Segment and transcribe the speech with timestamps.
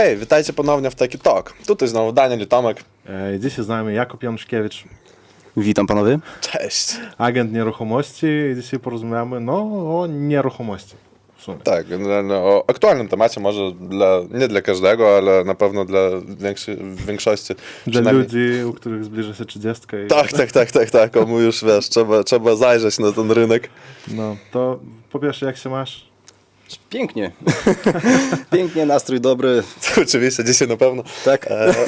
[0.00, 1.52] Hej, witajcie ponownie w Taki Talk.
[1.66, 2.84] Tutaj znowu Daniel i Tomek.
[3.08, 4.84] E, Dzisiaj z nami Jakub Januszkiewicz,
[5.56, 6.18] Witam panowie.
[6.40, 6.96] Cześć.
[7.18, 8.26] agent nieruchomości.
[8.26, 9.56] I dzisiaj porozmawiamy no,
[10.00, 10.94] o nieruchomości.
[11.36, 11.58] W sumie.
[11.58, 16.00] Tak, generalnie o aktualnym temacie, może dla, nie dla każdego, ale na pewno dla
[16.38, 16.76] większej,
[17.06, 17.54] większości.
[17.86, 19.86] Dla ludzi, u których zbliża się 30.
[20.04, 23.70] I, Tak, tak, tak, tak, tak, komu już wiesz, trzeba, trzeba zajrzeć na ten rynek.
[24.08, 24.80] No, to
[25.12, 26.09] po pierwsze, jak się masz?
[26.90, 27.32] Pięknie.
[28.52, 29.62] Pięknie, nastrój dobry.
[30.02, 31.02] Oczywiście, dzisiaj na pewno.
[31.24, 31.74] Tak, E,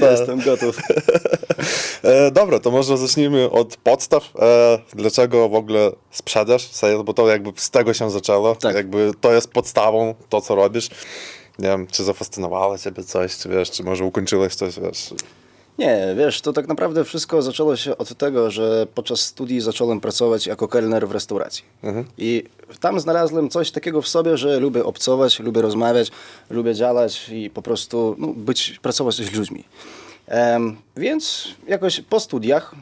[0.00, 0.78] ta, jestem gotów.
[2.02, 4.24] e, dobra, to może zacznijmy od podstaw.
[4.38, 6.70] E, dlaczego w ogóle sprzedaż?
[7.04, 8.56] Bo to jakby z tego się zaczęło.
[8.56, 8.76] Tak.
[8.76, 10.88] Jakby to jest podstawą, to co robisz.
[11.58, 15.10] Nie wiem, czy zafascynowało ciebie coś, czy wiesz, czy może ukończyłeś coś, wiesz.
[15.78, 20.46] Nie, wiesz, to tak naprawdę wszystko zaczęło się od tego, że podczas studii zacząłem pracować
[20.46, 21.64] jako kelner w restauracji.
[22.18, 22.44] I
[22.80, 26.10] tam znalazłem coś takiego w sobie, że lubię obcować, lubię rozmawiać,
[26.50, 29.64] lubię działać i po prostu no, być, pracować z ludźmi.
[30.26, 32.74] Em, więc jakoś po studiach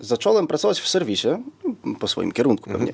[0.00, 1.28] zacząłem pracować w serwisie,
[2.00, 2.92] po swoim kierunku pewnie.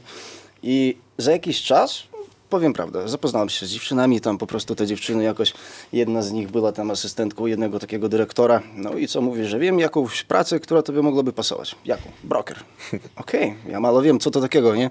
[0.63, 2.03] I za jakiś czas,
[2.51, 5.55] powiem prawdę, zapoznałem się z dziewczynami, tam po prostu te dziewczyny jakoś,
[5.93, 9.79] jedna z nich była tam asystentką jednego takiego dyrektora, no i co mówi, że wiem
[9.79, 11.77] jakąś pracę, która tobie mogłaby pasować.
[11.85, 12.11] Jaką?
[12.25, 12.57] Broker.
[13.17, 14.91] Okej, ja mało wiem, co to takiego, nie?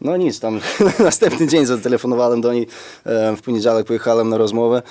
[0.00, 0.60] No nic, tam
[0.98, 2.66] następny dzień zatelefonowałem do niej,
[3.36, 4.82] w poniedziałek pojechałem na rozmowę,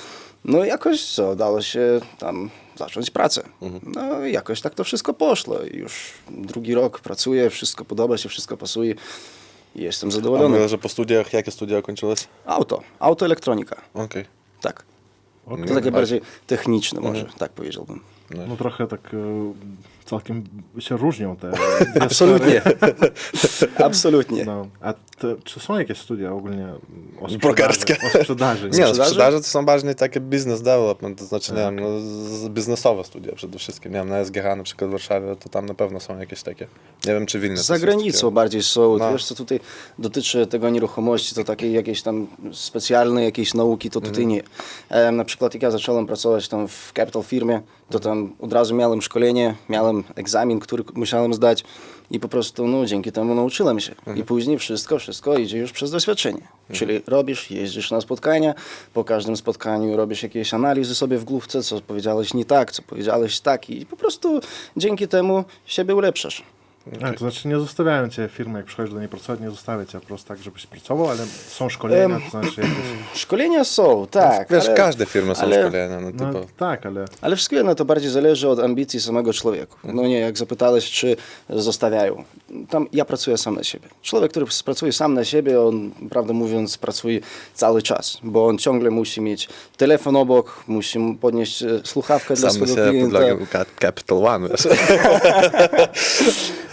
[0.46, 3.44] no i jakoś co, dało się tam zacząć pracę.
[3.84, 5.58] No i jakoś tak to wszystko poszło.
[5.72, 8.96] Już drugi rok pracuję, wszystko podoba się, wszystko pasuje
[9.76, 10.50] i jestem A zadowolony.
[10.56, 12.28] mówię, że po studiach, jakie studia kończyłeś?
[12.46, 14.26] Auto, autoelektronika, Okej.
[14.62, 14.84] tak.
[15.48, 15.68] Okej.
[15.68, 18.00] To takie bardziej techniczne może, tak powiedziałbym.
[18.48, 19.18] No trochę tak e,
[20.04, 20.44] całkiem
[20.80, 21.52] się różnią te
[22.00, 22.62] Absolutnie.
[23.86, 24.46] Absolutnie.
[24.46, 26.78] No, a te, czy są jakieś studia ogólnie o
[27.16, 27.38] sprzedaży?
[27.40, 27.98] Brokerskie.
[28.06, 28.70] O sprzedaży.
[28.70, 29.10] Nie, no, Sprzedaży?
[29.10, 33.60] sprzedaży to są bardziej takie business development, to znaczy, nie wiem, no, biznesowe studia przede
[33.60, 33.92] wszystkim.
[33.92, 36.68] Nie wiem, na SGH na przykład w Warszawie, to tam na pewno są jakieś takie.
[37.06, 37.60] Nie wiem, czy w innych.
[37.60, 38.98] Za granicą takie- bardziej są.
[38.98, 39.12] No.
[39.12, 39.60] Wiesz, co tutaj
[40.00, 44.42] dotyczy tego nieruchomości, to takiej jakiejś tam specjalnej jakiejś nauki, to tutaj nie.
[44.90, 47.62] E, na przykład jak ja zacząłem pracować tam w capital firmie,
[47.94, 51.64] to tam od razu miałem szkolenie, miałem egzamin, który musiałem zdać
[52.12, 53.96] i po prostu no, dzięki temu nauczyłem się.
[54.16, 56.48] I później wszystko, wszystko idzie już przez doświadczenie.
[56.72, 58.54] Czyli robisz, jeździsz na spotkania,
[58.94, 63.40] po każdym spotkaniu robisz jakieś analizy sobie w główce, co powiedziałeś nie tak, co powiedziałeś
[63.40, 64.40] tak i po prostu
[64.78, 66.44] dzięki temu siebie ulepszasz.
[67.04, 70.00] A, to znaczy nie zostawiają cię firmy, jak przychodzisz do niej pracować, nie zostawia cię
[70.00, 72.76] po prostu tak, żebyś pracował, ale są szkolenia, to znaczy jakieś...
[73.22, 74.50] Szkolenia są, tak.
[74.52, 76.48] Wiesz, ale, każde firmy są ale- szkolenia, no, No, typu.
[76.58, 79.76] tak, ale Ale wszystko jedno to bardziej zależy od ambicji samego człowieka.
[79.84, 81.16] No nie, jak zapytałeś, czy
[81.50, 82.24] zostawiają.
[82.70, 83.88] Tam ja pracuję sam na siebie.
[84.02, 87.20] Człowiek, który pracuje sam na siebie, on, prawdę mówiąc, pracuje
[87.54, 92.50] cały czas, bo on ciągle musi mieć telefon obok, musi mu podnieść e, słuchawkę dla
[92.52, 93.20] Sam na swojego klienta.
[93.60, 94.50] Cap- Capital One.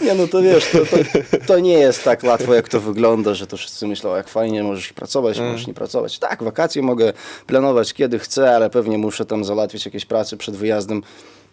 [0.03, 0.97] Nie, no to wiesz, to, to,
[1.47, 4.93] to nie jest tak łatwo, jak to wygląda, że to wszyscy myślą, jak fajnie, możesz
[4.93, 6.19] pracować, możesz nie pracować.
[6.19, 7.13] Tak, wakacje mogę
[7.47, 11.01] planować kiedy chcę, ale pewnie muszę tam załatwić jakieś prace przed wyjazdem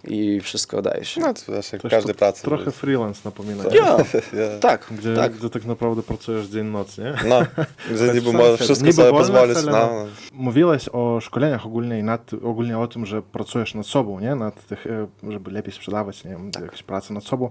[0.05, 1.21] i wszystko daje się.
[1.21, 2.43] No to każdy to pracy.
[2.43, 3.65] trochę freelance napomina.
[3.65, 3.77] nie?
[3.77, 3.97] Ja,
[4.33, 4.59] Ja.
[4.61, 5.33] tak, Gdzie, tak.
[5.33, 7.15] gdzie tak naprawdę pracujesz dzień noc, nie?
[7.29, 7.41] No,
[7.99, 9.57] że niby sam możesz wszystko Niby sobie pozwolić.
[9.59, 9.91] ale No.
[10.33, 14.35] Mówiłeś o szkoleniach ogólnie i nad, ogólnie o tym, że pracujesz nad sobą, nie?
[14.35, 17.51] Nad tych, e, żeby lepiej sprzedawać, nie wiem, jakieś prace nad sobą.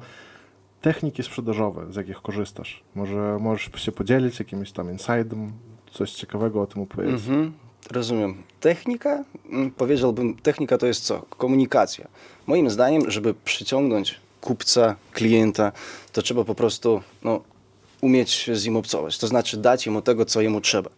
[0.81, 2.83] Techniki sprzedażowe, z jakich korzystasz?
[2.95, 5.51] Może możesz się podzielić jakimś tam insidem,
[5.91, 7.15] coś ciekawego o tym opowiedzieć?
[7.15, 7.53] Mhm,
[7.91, 8.43] rozumiem.
[8.59, 11.21] Technika, mm, powiedziałbym, technika to jest co?
[11.21, 12.07] Komunikacja.
[12.47, 15.71] Moim zdaniem, żeby przyciągnąć kupca, klienta,
[16.13, 17.41] to trzeba po prostu no,
[18.01, 19.17] umieć z nim obcować.
[19.17, 20.89] To znaczy dać mu tego, co jemu trzeba.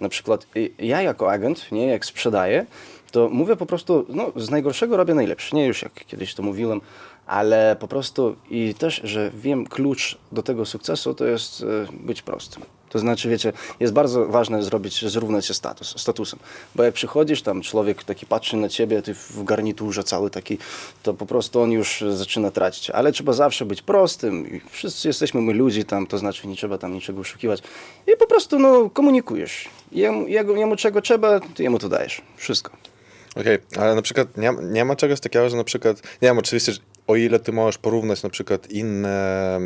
[0.00, 2.66] Na przykład y, ja jako agent, nie, jak sprzedaję,
[3.10, 5.56] to mówię po prostu, no, z najgorszego robię najlepsze.
[5.56, 6.80] Nie już jak kiedyś to mówiłem,
[7.26, 12.22] ale po prostu i też, że wiem, klucz do tego sukcesu to jest y, być
[12.22, 12.62] prostym.
[12.88, 16.38] To znaczy, wiecie, jest bardzo ważne zrobić, zrównać się status, statusem.
[16.74, 20.58] Bo jak przychodzisz, tam człowiek taki patrzy na ciebie, ty w garniturze cały taki,
[21.02, 22.90] to po prostu on już zaczyna tracić.
[22.90, 24.56] Ale trzeba zawsze być prostym.
[24.56, 27.62] I wszyscy jesteśmy my ludzi tam, to znaczy nie trzeba tam niczego oszukiwać.
[28.06, 29.68] I po prostu no, komunikujesz.
[29.92, 32.22] Jemu, jemu, jemu czego trzeba, ty jemu to dajesz.
[32.36, 32.72] Wszystko.
[33.40, 36.72] Okej, ale na przykład nie, nie ma czegoś takiego, że na przykład, nie wiem, oczywiście,
[37.06, 39.58] o ile ty możesz porównać na przykład inne,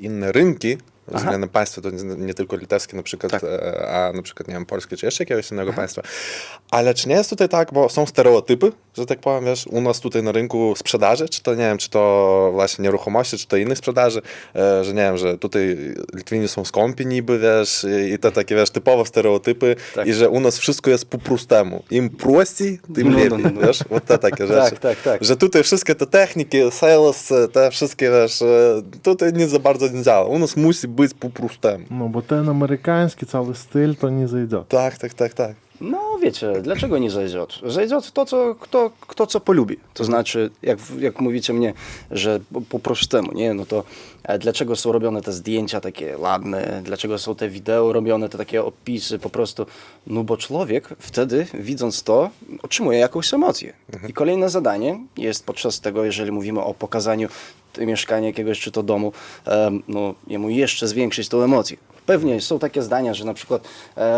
[0.00, 0.78] inne rynki,
[1.16, 1.52] względem Aha.
[1.52, 3.44] państwa, to nie, nie, tylko litewskie na przykład, tak.
[3.44, 5.76] E, a na przykład, nie wiem, polskie czy jeszcze jakiegoś innego Aha.
[5.76, 6.02] państwa.
[6.70, 10.00] Ale czy nie jest tutaj tak, bo są stereotypy, że tak powiem, wiesz, u nas
[10.00, 13.78] tutaj na rynku sprzedaży, czy to, nie wiem, czy to właśnie nieruchomości, czy to innych
[13.78, 14.22] sprzedaży,
[14.56, 18.70] e, że nie wiem, że tutaj Litwini są skąpi niby, wiesz, i te takie, wiesz,
[18.70, 20.06] typowe stereotypy tak.
[20.06, 21.82] i że u nas wszystko jest po prostemu.
[21.90, 24.00] Im prościej, tym no, no lepiej, no, no, wiesz, no.
[24.00, 24.70] te takie rzeczy.
[24.70, 25.24] Tak, tak, tak.
[25.24, 30.02] Że tutaj wszystkie te techniki, sales, te wszystkie, wiesz, e, tutaj nie za bardzo nie
[30.02, 30.26] działa.
[30.26, 31.84] U nas musi być po prostemu.
[31.90, 34.62] No bo ten amerykański cały styl to nie zejdzie.
[34.68, 35.54] Tak, tak, tak, tak.
[35.80, 37.38] No wiecie, dlaczego nie zajdzie?
[37.66, 39.76] Zajdzie to, co, kto, kto co polubi.
[39.94, 41.74] To znaczy, jak, jak mówicie mnie,
[42.10, 43.54] że po, po prostemu, nie?
[43.54, 43.84] No to
[44.38, 49.18] dlaczego są robione te zdjęcia takie ładne, dlaczego są te wideo robione, te takie opisy,
[49.18, 49.66] po prostu,
[50.06, 52.30] no bo człowiek wtedy, widząc to,
[52.62, 53.72] otrzymuje jakąś emocję.
[54.08, 57.28] I kolejne zadanie jest podczas tego, jeżeli mówimy o pokazaniu
[57.78, 59.12] mieszkania jakiegoś czy to domu,
[59.88, 61.76] no jemu jeszcze zwiększyć tą emocję.
[62.06, 63.68] Pewnie są takie zdania, że na przykład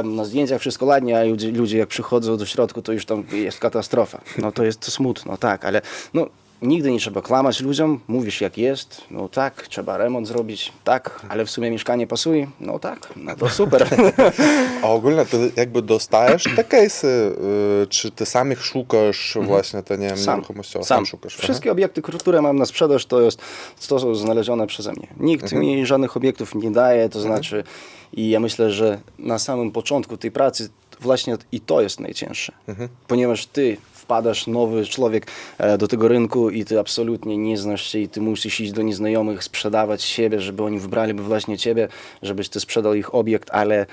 [0.05, 3.59] na zdjęciach wszystko ładnie, a ludzie, ludzie jak przychodzą do środku, to już tam jest
[3.59, 4.21] katastrofa.
[4.39, 5.83] No to jest to smutno, tak, ale
[6.15, 6.27] no,
[6.63, 11.45] nigdy nie trzeba kłamać ludziom, mówisz jak jest, no tak, trzeba remont zrobić, tak, ale
[11.45, 13.89] w sumie mieszkanie pasuje, no tak, no to super.
[14.83, 19.99] A ogólnie ty jakby dostajesz te case'y, y, czy ty sam ich szukasz właśnie, te
[19.99, 21.35] nie wiem, nieruchomości, o, sam szukasz.
[21.35, 21.43] aha.
[21.43, 23.41] Wszystkie obiekty, które mam na sprzedaż, to jest
[23.89, 25.07] to są znalezione przeze mnie.
[25.21, 25.63] Nikt Mhm.
[25.63, 27.65] mi żadnych obiektów nie daje, to znaczy
[28.13, 30.69] i ja myślę, że na samym początku tej pracy
[31.01, 32.89] właśnie i to jest najcięższe, Mhm.
[33.09, 33.77] ponieważ ty
[34.09, 35.27] wpadasz, nowy człowiek
[35.59, 38.83] e, do tego rynku i ty absolutnie nie znasz się i ty musisz iść do
[38.83, 41.89] nieznajomych, sprzedawać siebie, żeby oni wybraliby właśnie ciebie,
[42.23, 43.87] żebyś ty sprzedał ich obiekt, ale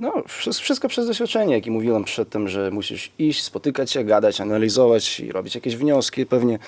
[0.00, 4.40] no, wszy- wszystko przez doświadczenie, jak i mówiłem przedtem, że musisz iść, spotykać się, gadać,
[4.40, 6.58] analizować i robić jakieś wnioski pewnie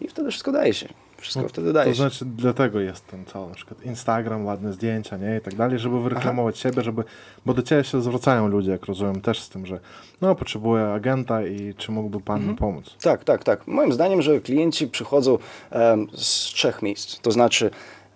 [0.00, 0.88] i wtedy wszystko daje się.
[1.20, 5.36] Wszystko wtedy daje To znaczy dlatego jest ten cały na przykład Instagram, ładne zdjęcia, nie?
[5.36, 7.04] I tak dalej, żeby wyreklamować siebie, żeby,
[7.46, 9.80] bo do ciebie się zwracają ludzie, jak rozumiem, też z tym, że
[10.20, 12.96] no, potrzebuję agenta i czy mógłby pan mi pomóc?
[13.02, 13.66] Tak, tak, tak.
[13.66, 15.38] Moim zdaniem, że klienci przychodzą
[15.70, 17.20] em, z trzech miejsc.
[17.20, 17.70] To znaczy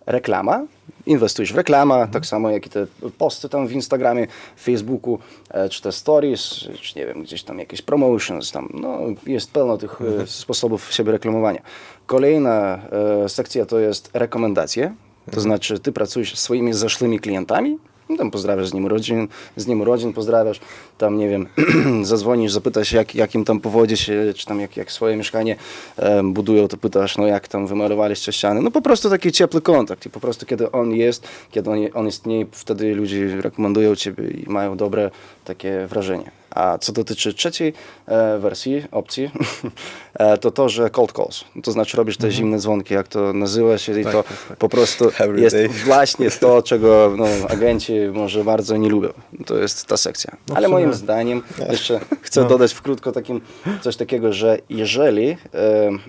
[0.07, 0.67] reklama,
[1.07, 2.87] inwestujesz w reklamę, tak samo jak i te
[3.19, 4.27] posty tam w Instagramie,
[4.61, 5.19] Facebooku,
[5.51, 9.79] e, czy te stories, czy nie wiem, gdzieś tam jakieś promotions, tam, no, jest pełno
[9.79, 11.63] tych e, sposobów siebie reklamowania.
[12.07, 12.81] Kolejna
[13.25, 14.95] e, sekcja to jest rekomendacje,
[15.31, 17.79] to znaczy ty pracujesz z swoimi zaszłymi klientami,
[18.19, 20.61] tam pozdrawiasz z nim urodzin, z nim urodzin pozdrawiasz,
[20.99, 21.47] tam nie wiem,
[22.03, 25.57] zadzwonisz, zapytasz jak, jakim tam powodzie się, czy tam jak, jak swoje mieszkanie
[25.97, 28.63] em, budują, to pytasz, no jak tam wymalowaliście ściany.
[28.63, 32.09] No po prostu taki ciepły kontakt i po prostu kiedy on jest, kiedy on, on
[32.09, 35.11] istnieje, wtedy ludzie rekomendują ciebie i mają dobre
[35.45, 36.44] takie wrażenie.
[36.55, 37.73] A co dotyczy trzeciej
[38.07, 39.31] e, wersji, opcji,
[40.15, 41.45] e, to to, że cold calls.
[41.63, 44.25] To znaczy robisz te zimne dzwonki, jak to nazywa się i to
[44.59, 45.69] po prostu Every jest day.
[45.69, 49.09] właśnie to, czego no, agenci może bardzo nie lubią.
[49.47, 50.37] To jest ta sekcja.
[50.49, 53.41] No Ale moim zdaniem, jeszcze chcę dodać w krótko takim
[53.81, 55.37] coś takiego, że jeżeli, e,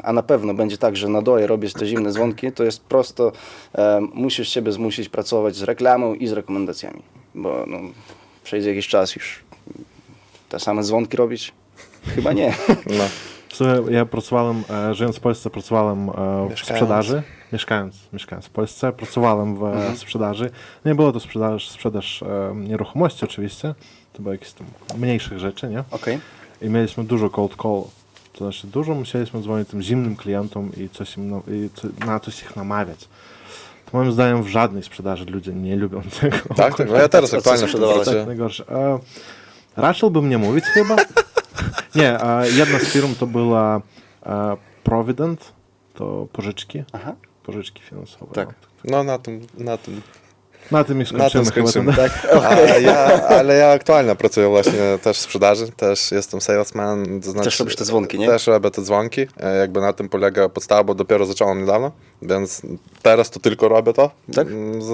[0.04, 3.32] a na pewno będzie tak, że na doje robisz te zimne dzwonki, to jest prosto,
[4.14, 7.02] musisz siebie zmusić pracować z reklamą i z rekomendacjami,
[7.36, 7.80] bo no,
[8.44, 9.46] przejdzie jakiś czas już
[10.50, 11.54] te same dzwonki robić?
[12.16, 12.54] Chyba nie.
[12.86, 13.04] No.
[13.54, 16.64] Słuchaj, ja pracowałem, e, żyjąc w Polsce, pracowałem e, w Mieszkając.
[16.64, 17.24] sprzedaży.
[17.54, 20.50] Mieszkając, mieszkając w Polsce, pracowałem w e, sprzedaży.
[20.86, 23.76] Nie było to sprzedaż, sprzedaż e, nieruchomości oczywiście,
[24.14, 25.84] to było jakieś tam mniejszych rzeczy, nie?
[25.92, 26.20] Okej.
[26.62, 28.06] I mieliśmy dużo cold callów.
[28.34, 32.20] To znaczy dużo musieliśmy dzwonić tym zimnym klientom i, coś im, no, i co, na
[32.20, 33.08] coś ich namawiać.
[33.92, 36.38] To moim zdaniem w żadnej sprzedaży ludzie nie lubią tego.
[36.56, 36.90] Tak, tak.
[36.90, 37.96] No ja teraz aktualnie w sprzedawałeś?
[37.98, 38.18] pracuję.
[38.18, 38.64] Tak najgorsze.
[39.78, 40.96] Raczyłbym nie mówić chyba.
[41.96, 43.82] Nie, e, jedna z firm to była
[44.26, 45.54] e, Provident,
[45.94, 47.16] to pożyczki, Aha.
[47.44, 48.32] pożyczki finansowe.
[48.34, 48.48] Tak.
[48.48, 48.54] No.
[48.92, 50.02] No na tym, na tym,
[50.72, 51.92] Na tym i na tym skończymy chyba.
[51.92, 51.94] skończymy.
[51.94, 52.28] Tak.
[52.82, 57.22] Ja, ale ja aktualnie pracuję właśnie też w sprzedaży, też jestem salesman.
[57.22, 58.28] To znaczy, Też robisz te dzwonki, nie?
[58.28, 61.92] Też robię te dzwonki, e, jakby na tym polega podstawa, bo dopiero zacząłem niedawno,
[62.28, 62.62] więc
[63.02, 64.12] teraz to tylko robię to.
[64.36, 64.48] Tak?
[64.48, 64.90] Mm, Z,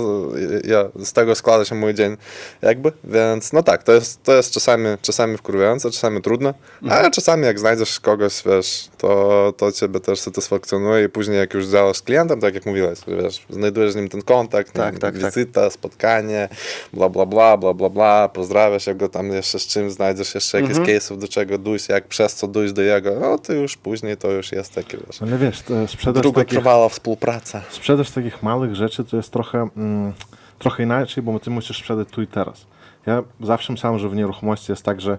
[0.68, 2.18] ja, z tego składa się mój dzień
[2.62, 7.00] jakby, więc no tak, to jest, to jest czasami, czasami wkurwiające, czasami trudne, Mhm.
[7.02, 11.66] ale czasami jak znajdziesz kogoś, wiesz, to, to ciebie też satysfakcjonuje i później jak już
[11.68, 15.26] działasz z klientem, tak jak mówiłeś, wiesz, znajdujesz z nim ten kontakt, Tak, tak, tak.
[15.26, 16.50] wizyta, spotkanie,
[16.94, 20.78] bla, bla, bla, bla, bla, bla, pozdrawiasz go tam jeszcze z czym, znajdziesz jeszcze jakieś
[20.78, 20.98] Mhm.
[21.00, 24.32] case'ów, do czego dójść, jak przez co dójść do jego, no to już później to
[24.32, 27.21] już jest takie, wiesz, Ale wiesz, sprzedaż takich, długotrwała współpraca.
[27.70, 30.14] Sprzedaż takich małych rzeczy to jest trochę, mm,
[30.60, 32.66] trochę inaczej, bo ty musisz sprzedać tu i teraz.
[33.06, 35.18] Ja zawsze myślałem, że w nieruchomości jest tak, że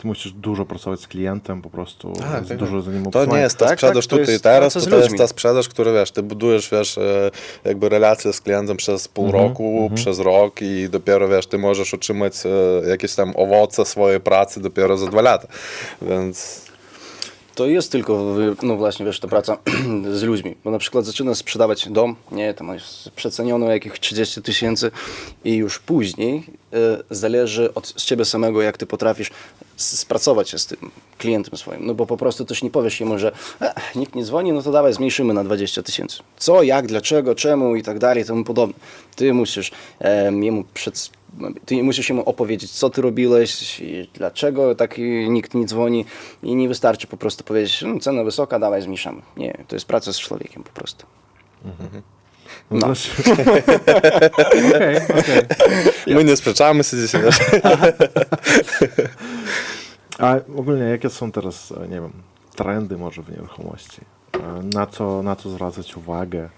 [0.00, 3.38] ty musisz dużo pracować z klientem, po prostu Tak, tak, dużo za nim To nie
[3.38, 5.92] jest ta Tak, sprzedaż tak, tutaj i jest teraz, to, to jest ta sprzedaż, którą
[5.92, 7.30] wiesz, ty budujesz, wiesz, e,
[7.64, 12.34] jakby relację z klientem przez pół roku, przez rok i dopiero, wiesz, ty możesz otrzymać
[12.46, 15.48] e, jakieś tam owoce swojej pracy dopiero za dwa lata,
[16.02, 16.64] więc...
[17.54, 19.58] To jest tylko, no właśnie, wiesz, ta praca
[20.12, 20.54] z ludźmi.
[20.64, 24.90] Bo na przykład zaczynasz sprzedawać dom, nie, tam jest przeceniony o jakich 30 tysięcy
[25.44, 26.76] i już później e,
[27.10, 29.30] zależy od z ciebie samego, jak ty potrafisz
[29.76, 31.86] spracować się z tym klientem swoim.
[31.86, 34.72] No bo po prostu też nie powiesz jemu, że e, nikt nie dzwoni, no to
[34.72, 36.18] dawaj zmniejszymy na 20 tysięcy.
[36.36, 38.74] Co, jak, dlaczego, czemu i tak dalej, i tomu podobne.
[39.16, 39.70] Ty musisz
[40.00, 41.10] e, jemu przed
[41.64, 44.98] ty musisz mu opowiedzieć, co ty robiłeś i dlaczego tak
[45.28, 46.04] nikt nie dzwoni
[46.42, 49.22] i nie wystarczy po prostu powiedzieć, no, cena wysoka, dawaj zmniejszamy.
[49.36, 51.06] Nie, to jest praca z człowiekiem po prostu.
[51.64, 51.72] No,
[52.70, 52.86] No.
[54.68, 56.14] Okej, okej.
[56.14, 57.22] My nie sprzeczamy się dzisiaj.
[60.18, 62.12] A ogólnie jakie są teraz, nie wiem,
[62.56, 64.00] trendy może w nieruchomości?
[64.74, 66.48] Na co, na co zwracać uwagę?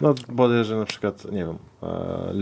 [0.00, 2.32] No bodajże na przykład, nie wiem, e,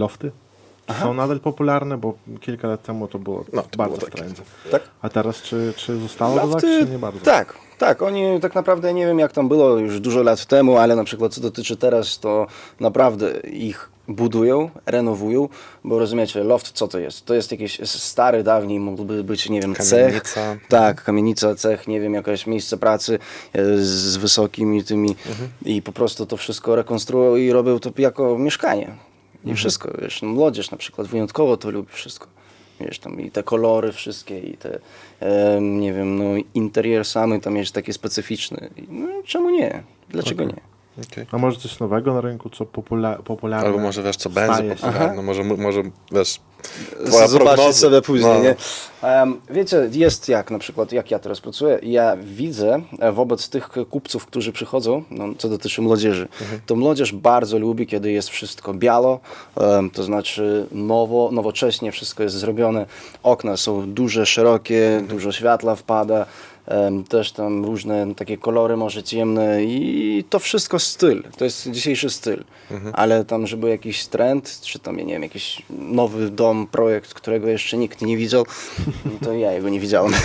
[0.89, 4.43] lofty są nadal popularne, bo kilka lat temu to było No, to bardzo trendzie.
[4.71, 4.83] Tak?
[5.03, 7.21] A teraz czy, czy zostało to tak, czy nie bardzo?
[7.21, 8.03] Tak, tak.
[8.03, 11.35] Oni tak naprawdę nie wiem jak tam było już dużo lat temu, ale na przykład
[11.35, 12.47] co dotyczy teraz, to
[12.81, 15.49] naprawdę ich budują, renowują,
[15.85, 17.25] bo rozumiecie, loft co to jest?
[17.25, 20.07] To jest jakiś stary, dawniej mógłby być, nie wiem, cech.
[20.07, 20.57] Kamienica.
[20.69, 23.19] Tak, kamienica, cech, nie wiem, jakieś miejsce pracy
[23.53, 25.17] e, z wysokimi tymi
[25.65, 29.06] i po prostu to wszystko rekonstruują i robią to jako mieszkanie.
[29.47, 32.27] I wszystko, wiesz, no, młodzież na przykład wyjątkowo to lubi wszystko.
[32.81, 34.79] Wiesz, tam i te kolory wszystkie i te,
[35.21, 36.25] em, nie wiem, no
[36.55, 38.71] interier samy tam jest taki specyficzny.
[38.89, 39.83] No czemu nie?
[40.09, 40.76] Dlaczego nie?
[41.13, 41.27] Okej.
[41.33, 43.67] A może coś nowego na rynku, co popula popularne?
[43.67, 44.87] Albo może, wiesz, co będzie się?
[44.87, 46.41] popularne, może, może, wiesz,
[47.07, 47.73] twoja Zobaczyć prognoza.
[47.73, 48.43] sobie później, No.
[48.43, 48.55] nie?
[49.03, 53.69] Em, wiecie, jest jak na przykład, jak ja teraz pracuję, ja widzę e, wobec tych
[53.91, 56.29] kupców, którzy przychodzą, no, co dotyczy młodzieży,
[56.67, 59.21] to młodzież bardzo lubi, kiedy jest wszystko biało,
[59.57, 62.87] em, to znaczy nowo, nowocześnie wszystko jest zrobione,
[63.23, 66.27] okna są duże, szerokie, dużo światła wpada,
[67.09, 72.45] też tam różne takie kolory może ciemne i to wszystko styl, to jest dzisiejszy styl,
[72.93, 77.49] ale tam żeby jakiś trend, czy tam ja nie wiem, jakiś nowy dom, projekt, którego
[77.49, 78.47] jeszcze nikt nie widział,
[79.25, 80.13] to ja jego nie widziałem.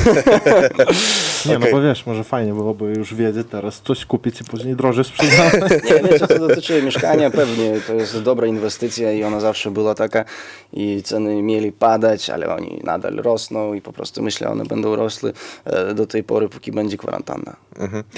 [1.45, 1.71] Nie, no Okej.
[1.71, 5.71] bo wiesz, może fajnie byłoby już wiedzieć teraz coś kupić i później drożej sprzedawać.
[5.85, 10.25] Nie, wiecie, co dotyczy mieszkania, pewnie to jest dobra inwestycja i ona zawsze była taka
[10.73, 15.33] i ceny mieli padać, ale oni nadal rosną i po prostu myślę, one będą rosły
[15.65, 17.55] e, do tej pory, póki będzie kwarantanna.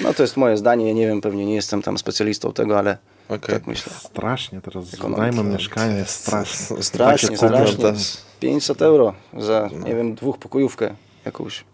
[0.04, 2.98] No to jest moje zdanie, ja nie wiem, pewnie nie jestem tam specjalistą tego, ale
[3.30, 3.56] Okej.
[3.56, 3.94] tak myślę.
[3.94, 4.86] Strasznie teraz
[5.18, 6.84] najmem mieszkanie jest strasznie.
[6.84, 7.78] Strasznie, kupią strasznie.
[7.84, 8.18] też.
[8.40, 11.66] 500 euro za, nie wiem, dwóchpokojówkę jakąś.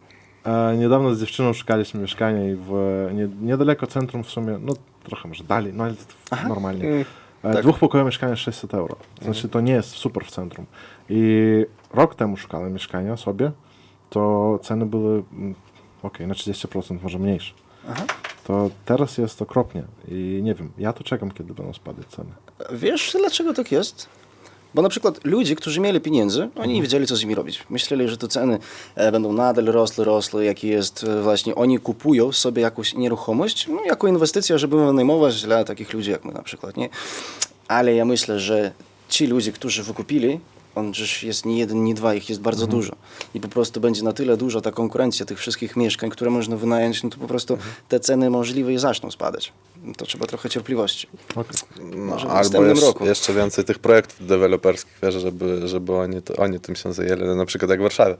[0.45, 2.71] E, niedawno z dziewczyną szukaliśmy mieszkania i w,
[3.13, 5.93] nie, niedaleko centrum w sumie, no trochę może dalej, no ale
[6.29, 6.85] to normalnie.
[6.87, 7.05] Mm,
[7.43, 7.63] E, tak.
[7.63, 8.95] Dwóchpokojowe mieszkanie 600 euro.
[9.21, 10.65] Znaczy to nie jest super w centrum.
[11.09, 13.51] I rok temu szukałem mieszkania sobie,
[14.09, 15.23] to ceny były
[16.03, 17.53] okej, na 30% może mniejsze.
[18.47, 22.29] To teraz jest okropnie i nie wiem, ja to czekam, kiedy będą spadać ceny.
[22.71, 24.09] Wiesz, dlaczego tak jest?
[24.73, 27.63] Bo na przykład ludzie, którzy mieli pieniędzy, oni nie wiedzieli, co z nimi robić.
[27.69, 28.59] Myśleli, że te ceny
[28.95, 33.83] e, będą nadal rosły, rosły, jaki jest e, właśnie, oni kupują sobie jakąś nieruchomość, no,
[33.85, 36.89] jako inwestycja, żeby wynajmować dla takich ludzi jak my na przykład, nie?
[37.67, 38.71] Ale ja myślę, że
[39.09, 40.39] ci ludzie, którzy wykupili,
[40.75, 42.95] on przecież jest nie jeden, nie dwa, ich jest bardzo dużo.
[43.33, 47.03] I po prostu będzie na tyle duża ta konkurencja tych wszystkich mieszkań, które można wynająć,
[47.03, 47.57] no to po prostu
[47.89, 49.53] te ceny możliwe i zaczną spadać.
[49.97, 51.07] To trzeba trochę cierpliwości.
[51.35, 51.57] Okej.
[51.81, 53.05] No, Może w albo jeszcze, roku.
[53.05, 57.45] jeszcze więcej tych projektów deweloperskich, wiesz, żeby, żeby oni, to, oni tym się zajęli, na
[57.45, 58.15] przykład jak w Warszawie,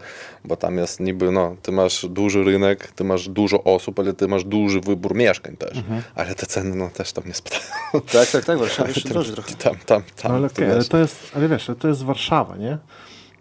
[0.45, 4.27] bo tam jest niby, no, ty masz duży rynek, ty masz dużo osób, ale ty
[4.27, 6.01] masz duży wybór mieszkań też, Mhm.
[6.15, 7.61] ale te ceny, no, też tam nie spadają.
[8.11, 9.53] Tak, tak, tak, Warszawa jeszcze droży trochę.
[9.55, 10.87] Tam, tam, tam, No ale to okej, ale wiesz.
[10.87, 12.77] to jest, ale wiesz, to jest Warszawa, nie?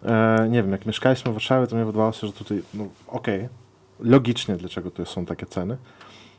[0.05, 3.49] E, nie wiem, jak mieszkaliśmy w Warszawie, to mi wydawało się, że tutaj, no okej,
[3.99, 5.77] logicznie, dlaczego to są takie ceny.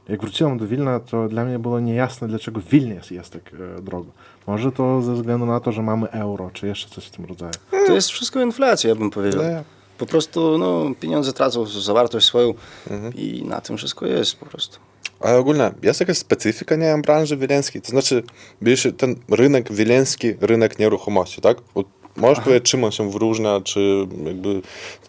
[0.08, 3.42] Jak wróciłem do Wilna, to dla mnie było niejasne, dlaczego Wilnie jest, tak
[3.78, 4.10] e, drogo.
[4.46, 7.52] Może to ze względu na to, że mamy euro, czy jeszcze coś w tym rodzaju.
[7.86, 9.42] To jest wszystko inflacja, ja bym powiedział.
[9.42, 9.62] Nie.
[9.98, 12.54] Po prostu no, pieniądze tracą zawartość swoją
[12.90, 13.14] Mhm.
[13.14, 14.78] i na tym wszystko jest po prostu.
[15.20, 17.82] Ale ogólnie jest jakaś specyfika, nie wiem, branży wileńskiej?
[17.82, 18.22] To znaczy,
[18.62, 21.56] bierz ten rynek wileński, rynek nieruchomości, tak?
[21.74, 24.62] Od- Możesz powiedzieć, czym on się wyróżnia, czy jakby,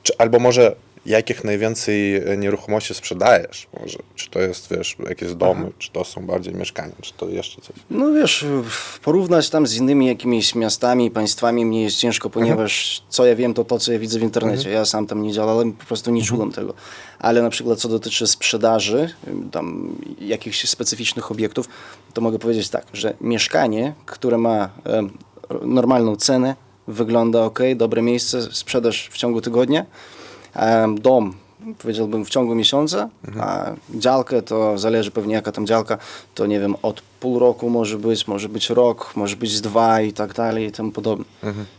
[0.04, 3.68] czy, albo może jakich najwięcej e, nieruchomości sprzedajesz?
[3.80, 7.62] Może, czy to jest, wiesz, jakieś domy, czy to są bardziej mieszkania, czy to jeszcze
[7.62, 7.76] coś?
[7.90, 8.46] No wiesz,
[9.04, 13.66] porównać tam z innymi jakimiś miastami, państwami mnie jest ciężko, ponieważ co ja wiem, to
[13.66, 14.70] to, co ja widzę w internecie.
[14.70, 16.74] Ja sam tam nie działałem, po prostu nie czułem tego.
[17.20, 19.14] Ale na przykład co dotyczy sprzedaży,
[19.52, 21.70] tam jakichś specyficznych obiektów,
[22.14, 25.18] to mogę powiedzieć tak, że mieszkanie, które ma em,
[25.62, 26.56] normalną cenę,
[26.88, 29.86] wygląda ok, dobre miejsce, sprzedaż w ciągu tygodnia,
[30.96, 31.34] dom
[31.78, 35.98] powiedziałbym w ciągu miesiąca, a działkę to zależy pewnie jaka tam działka,
[36.36, 40.14] to nie wiem, od pół roku może być, może być rok, może być dwa i
[40.14, 41.26] tak dalej i tym podobne.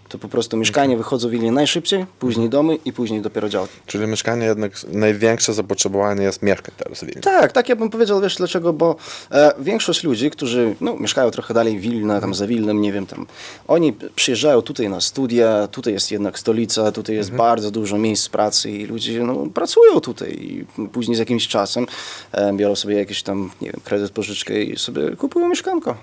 [0.09, 3.75] To po prostu mieszkania wychodzą w najszybciej, później domy i później dopiero działki.
[3.87, 7.21] Czyli mieszkanie jednak największe zapotrzebowanie jest mieszkań teraz w Wilnie.
[7.21, 8.97] Tak, tak ja bym powiedział, wiesz dlaczego, bo
[9.31, 13.27] e, większość ludzi, którzy no, mieszkają trochę dalej Wilna, tam za Wilnem, nie wiem, tam,
[13.69, 18.71] oni przyjeżdżają tutaj na studia, tutaj jest jednak stolica, tutaj jest bardzo dużo miejsc pracy
[18.71, 21.87] i ludzie no, pracują tutaj i później z jakimś czasem
[22.33, 25.97] e, biorą sobie jakiś tam, nie wiem, kredyt, pożyczkę i sobie kupują mieszkanko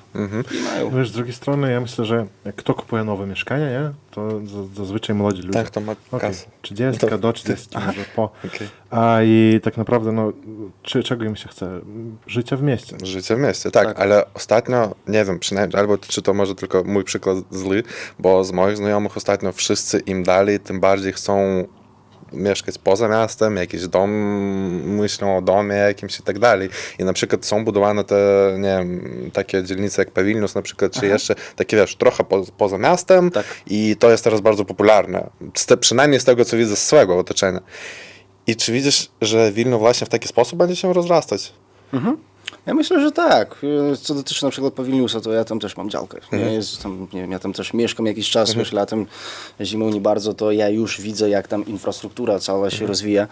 [0.52, 0.90] i mają.
[0.98, 3.92] Wiesz, z drugiej strony ja myślę, że jak kto kupuje nowe mieszkanie, nie?
[4.12, 5.54] to za- zazwyczaj młodzi ludzie.
[5.60, 6.46] Tak, to ma kasę.
[6.62, 8.24] 30 To- do 40 może po.
[8.24, 8.68] Okej.
[8.92, 10.34] A i tak naprawdę, no,
[10.84, 11.80] czy, czego im się chce?
[12.28, 12.98] Życia w mieście.
[13.04, 17.04] Życie w mieście, tak, ale ostatnio, nie wiem, przynajmniej, albo czy to może tylko mój
[17.04, 17.84] przykład zły,
[18.20, 21.64] bo z moich znajomych ostatnio wszyscy im dalej, tym bardziej chcą
[22.34, 24.12] mieszkać poza miastem, jakiś dom,
[24.86, 26.70] myślą o domie jakimś i tak dalej.
[27.00, 28.16] I na przykład są budowane te,
[28.60, 32.78] nie wiem, takie dzielnice jak Pawilnius na przykład, czy jeszcze takie, wiesz, trochę po, poza
[32.78, 33.46] miastem Tak.
[33.68, 35.30] i to jest teraz bardzo popularne.
[35.68, 37.60] Te, przynajmniej z tego, co widzę z swojego otoczenia.
[38.48, 41.54] I czy widzisz, że Wilno właśnie w taki sposób będzie się rozrastać?
[42.66, 43.56] Ja myślę, że tak.
[44.02, 46.20] Co dotyczy na przykład Pawilniusa, to ja tam też mam działkę.
[46.32, 49.06] Ja, jest tam, nie wiem, ja tam też mieszkam jakiś czas, już latem,
[49.62, 53.28] zimą nie bardzo, to ja już widzę, jak tam infrastruktura cała się rozwija.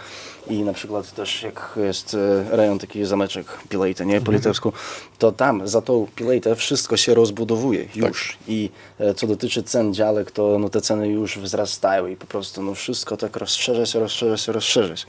[0.50, 4.74] I na przykład też jak jest e, rejon taki zameczek Pilejta, nie, po litewsku,
[5.18, 8.38] to tam za tą Pilejtę wszystko się rozbudowuje już.
[8.48, 8.70] I
[9.00, 12.74] e, co dotyczy cen działek, to no, te ceny już wzrastają i po prostu no,
[12.74, 15.06] wszystko tak rozszerza się, rozszerza się, rozszerza się.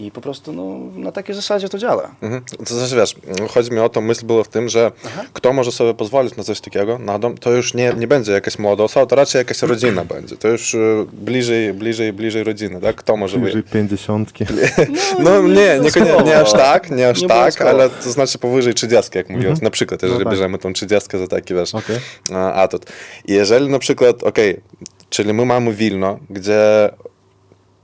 [0.00, 2.14] I po prostu no, na takiej zasadzie to działa.
[2.22, 2.42] Mhm.
[2.66, 3.14] To znaczy, wiesz,
[3.48, 4.92] chodzi mi o to, myśl była w tym, że
[5.32, 8.58] kto może sobie pozwolić na coś takiego, na dom, to już nie, nie będzie jakaś
[8.58, 10.36] młoda osoba, to raczej jakaś rodzina będzie.
[10.36, 12.96] To już y, bliżej, bliżej, bliżej rodziny, tak?
[12.96, 14.44] Kto może Bliżej pięćdziesiątki.
[15.18, 19.18] No nie, nie, nie aż tak, nie aż Nie tak, ale to znaczy powyżej 30,
[19.18, 19.60] jak mówiłeś.
[19.60, 20.32] Na przykład, jeżeli tak.
[20.32, 21.72] bierzemy tą 30 za taki, wiesz,
[22.32, 22.86] a, atut.
[23.26, 24.60] I jeżeli na przykład, okej,
[25.10, 26.90] czyli my mamy Wilno, gdzie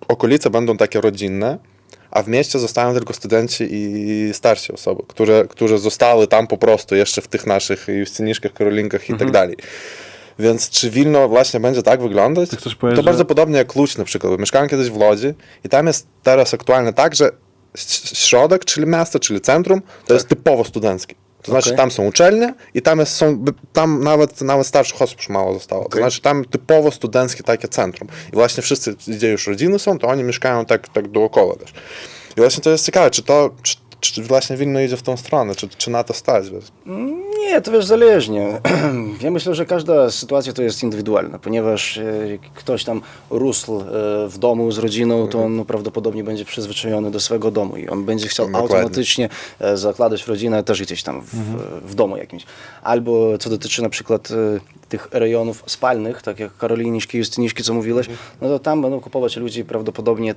[0.09, 1.59] okolice będą takie rodzinne,
[2.13, 6.95] a w mieście zostają tylko studenci i starsi osoby, które, które zostały tam po prostu
[6.95, 9.57] jeszcze w tych naszych Justyniszkach, Karolinkach i tak dalej.
[10.39, 12.49] Więc czy Wilno właśnie będzie tak wyglądać?
[12.51, 14.39] Chcesz to powiedzieć, bardzo że- podobnie jak Łódź na przykład.
[14.41, 17.31] Mieszkałem kiedyś w Łodzi i tam jest teraz aktualnie tak, że
[18.15, 21.15] środek, czyli miasto, czyli centrum, to jest typowo studenckie.
[21.43, 21.77] To znaczy Okej.
[21.77, 25.83] tam są uczelnie i tam, jest, są, tam nawet, nawet starszych osób już mało zostało.
[25.83, 26.03] To Okej.
[26.03, 28.09] znaczy tam typowo studenckie takie centrum.
[28.33, 31.71] I właśnie wszyscy, gdzie już rodziny są, to oni mieszkają tak, tak dookoła też.
[32.37, 35.55] I właśnie to jest ciekawe, czy to, czy, czy właśnie Wilno idzie w tą stronę,
[35.55, 36.51] czy, czy na to stać.
[36.51, 36.65] Wiesz?
[37.43, 38.49] Nie, to wiesz, zależnie.
[39.23, 42.05] Ja myślę, że każda sytuacja to jest indywidualna, ponieważ e,
[42.55, 43.85] ktoś tam rósł e,
[44.29, 48.05] w domu z rodziną, to on no, prawdopodobnie będzie przyzwyczajony do swego domu i on
[48.05, 48.77] będzie chciał Dokładnie.
[48.77, 49.29] automatycznie
[49.61, 51.35] e, zakładać rodzinę też gdzieś tam w,
[51.91, 52.45] w domu jakimś.
[52.83, 54.29] Albo co dotyczy na przykład
[54.89, 58.07] tych rejonów spalnych, tak jak Karoliniszki, Justyniszki, co mówiłeś,
[58.41, 60.35] no to tam będą kupować ludzie prawdopodobnie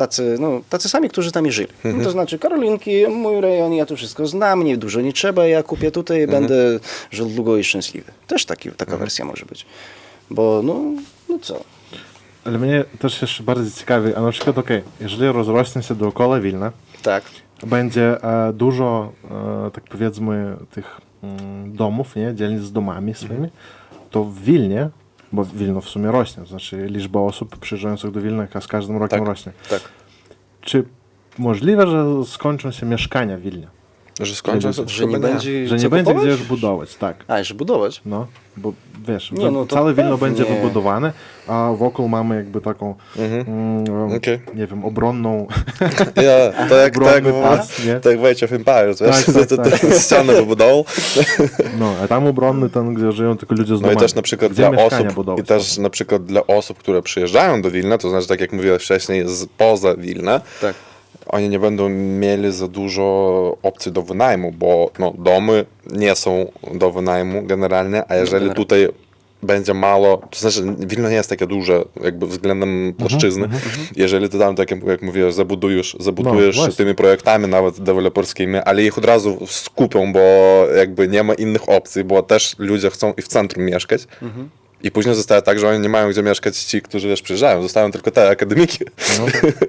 [0.00, 1.68] tacy, no, tacy sami, którzy tam i żyli.
[1.84, 5.62] No, to znaczy Karolinki, mój rejon, ja tu wszystko znam, nie dużo nie trzeba, ja
[5.62, 6.54] kupię tutaj będę
[7.10, 8.12] żył długo i szczęśliwy.
[8.26, 9.66] Też taki, taka wersja może być.
[10.30, 10.80] Bo no,
[11.28, 11.64] no co?
[12.44, 16.72] Ale mnie też jeszcze bardziej ciekawi, a na przykład, okej, jeżeli rozrośnie się dookoła Wilna,
[17.02, 17.24] Tak.
[17.66, 19.12] będzie e, dużo,
[19.66, 23.48] e, tak powiedzmy, tych mm, domów, nie, dzielnic z domami swoimi,
[24.10, 24.88] to w Wilnie,
[25.32, 29.18] bo Wilno w sumie rośnie, to znaczy liczba osób przyjeżdżających do Wilna z każdym rokiem
[29.18, 29.28] Tak.
[29.28, 29.52] rośnie.
[29.70, 29.80] Tak.
[30.60, 30.84] Czy
[31.38, 33.66] możliwe, że skończą się mieszkania w Wilnie?
[34.20, 37.16] Że skończą się Że nie będzie Że nie będzie gdzie już budować, tak.
[37.28, 38.00] A, że budować?
[38.06, 38.72] No, bo
[39.08, 41.12] wiesz, Nie, no całe Wilno będzie wybudowane,
[41.46, 44.40] a wokół mamy jakby taką, mm, Okej.
[44.54, 45.46] nie wiem, obronną
[46.26, 48.00] Ja, to jak, to jak, Obronny pas, nie?
[48.00, 49.80] to jak w Age of Empires, wiesz, Tak, tak, to, to, tak.
[50.00, 50.84] ścianę wybudował.
[51.78, 53.96] No, a tam obronny ten, gdzie żyją tylko ludzie z No i domami.
[54.00, 57.62] też na przykład gdzie dla osób, budować i też na przykład dla osób, które przyjeżdżają
[57.62, 60.74] do Wilna, to znaczy tak jak mówiłeś wcześniej, z, poza Wilna, Tak.
[61.26, 66.90] Oni nie będą mieli za dużo opcji do wynajmu, bo no, domy nie są do
[66.90, 68.54] wynajmu generalnie, a jeżeli generalnie.
[68.54, 68.88] tutaj
[69.42, 73.48] będzie mało, to znaczy Wilno nie jest takie duże jakby względem płaszczyzny.
[73.96, 76.74] Jeżeli ty tam, tak jak, jak mówiłeś, zabudujesz, zabudujesz właśnie.
[76.74, 80.20] tymi projektami nawet deweloperskimi, ale ich od razu skupią, bo
[80.76, 84.06] jakby nie ma innych opcji, bo też ludzie chcą i w centrum mieszkać.
[84.82, 87.62] I później zostaje tak, że oni nie mają gdzie mieszkać ci, którzy wiesz, przyjeżdżają.
[87.62, 88.78] Zostają tylko te akademiki.
[89.18, 89.26] No,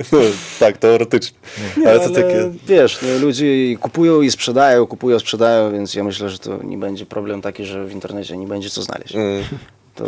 [0.60, 1.38] tak, teoretycznie.
[1.78, 2.52] Nie, ale ale, to takie...
[2.68, 3.46] wiesz, no, ludzie
[3.80, 7.86] kupują i sprzedają, kupują, sprzedają, więc ja myślę, że to nie będzie problem taki, że
[7.86, 9.16] w internecie nie będzie co znaleźć.
[9.16, 9.44] Mm.
[9.96, 10.06] To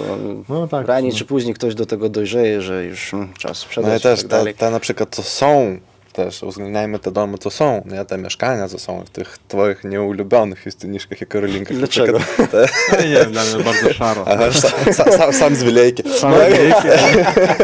[0.50, 1.18] No tak, raniej no.
[1.18, 4.20] czy później ktoś do tego dojrzeje, że już mm, czas No i sprzedać i też
[4.20, 4.54] tak dalej.
[4.54, 5.80] te na przykład co są,
[6.14, 8.06] też uwzględniajmy te domy, co są, nie?
[8.06, 11.72] Te mieszkania, co są w tych twoich nieulubionych justyniczkach i Karolinkach.
[11.72, 12.20] Na Dlaczego?
[12.20, 12.68] przykład Te,
[13.04, 14.26] Nie, nie, dla mnie bardzo szaro.
[14.32, 16.04] aha, sa, sa, sam, sam z Wilejki.
[16.20, 16.88] Same wieki,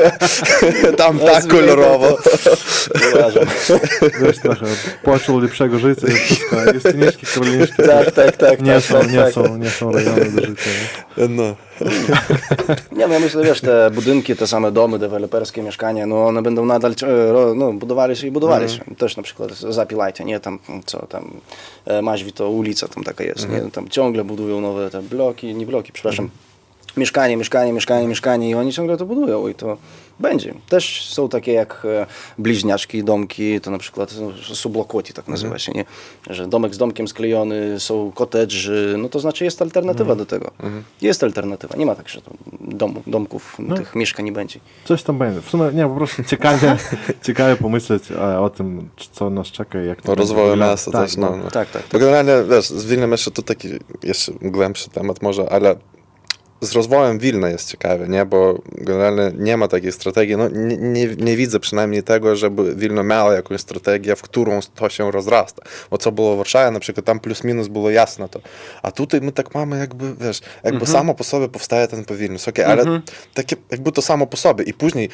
[0.98, 2.18] Tam Ja tak z kolorowo.
[3.16, 3.46] Uważam.
[4.22, 4.66] wiesz, trochę
[5.04, 6.56] poczuł lepszego życia i wszystko.
[6.74, 8.62] Justyniczki, Karoliński tak, tak, tak.
[8.62, 9.34] nie tak, są, tak, nie tak.
[9.34, 10.70] są, nie są rejony do życia.
[11.18, 11.28] nie?
[11.28, 11.56] No.
[12.98, 16.66] Nie, no ja myślę, wiesz, te budynki, te same domy deweloperskie, mieszkania, no one będą
[16.66, 18.90] nadal e, no, budowali się i budowali Mhm.
[18.90, 18.96] się.
[18.96, 21.32] Też na przykład Zapilajcie, nie, tam co tam,
[21.86, 23.66] e, Maźwi to ulica tam taka jest, Mhm.
[23.66, 26.30] nie, tam ciągle budują nowe te bloki, nie bloki, przepraszam,
[26.98, 29.78] mieszkanie, mieszkanie, mieszkanie, mieszkanie i oni ciągle to budują i to
[30.20, 30.54] będzie.
[30.70, 32.06] Też są takie jak e,
[32.38, 35.60] bliźniaczki, domki, to na przykład no, sublokoti tak nazywa Mhm.
[35.60, 35.86] się, nie?
[36.30, 40.18] Że domek z domkiem sklejony, są cottage'y, no to znaczy jest alternatywa Mhm.
[40.18, 40.52] do tego.
[41.02, 42.22] Jest alternatywa, nie ma tak, że
[42.62, 43.76] domu, domków, No.
[43.76, 44.60] tych mieszkań nie będzie.
[44.86, 45.42] Coś tam będzie.
[45.42, 46.78] W sumie, nie, po prostu ciekawie,
[47.28, 51.18] ciekawie pomyśleć e, o tym, co nas czeka i jak to rozwoju miasta Tak, też,
[51.18, 51.38] no.
[51.44, 51.52] no.
[51.52, 51.84] Tak, tak.
[51.94, 53.68] Bo generalnie, wiesz, z Wilnem jeszcze to taki
[54.04, 55.76] jeszcze głębszy temat może, ale
[56.62, 58.26] z rozwojem Wilna jest ciekawe, nie?
[58.26, 63.04] Bo generalnie nie ma takiej strategii, no nie, nie, nie widzę przynajmniej tego, żeby Wilno
[63.04, 65.62] miało jakąś strategię, w którą to się rozrasta.
[65.92, 68.40] Bo co było w Warszawie, na przykład tam plus minus było jasne to.
[68.84, 72.66] A tutaj my tak mamy jakby, wiesz, jakby samo po sobie powstaje ten Pawilnius, okej,
[72.66, 73.02] ale
[73.34, 75.10] takie jakby to samo po sobie i później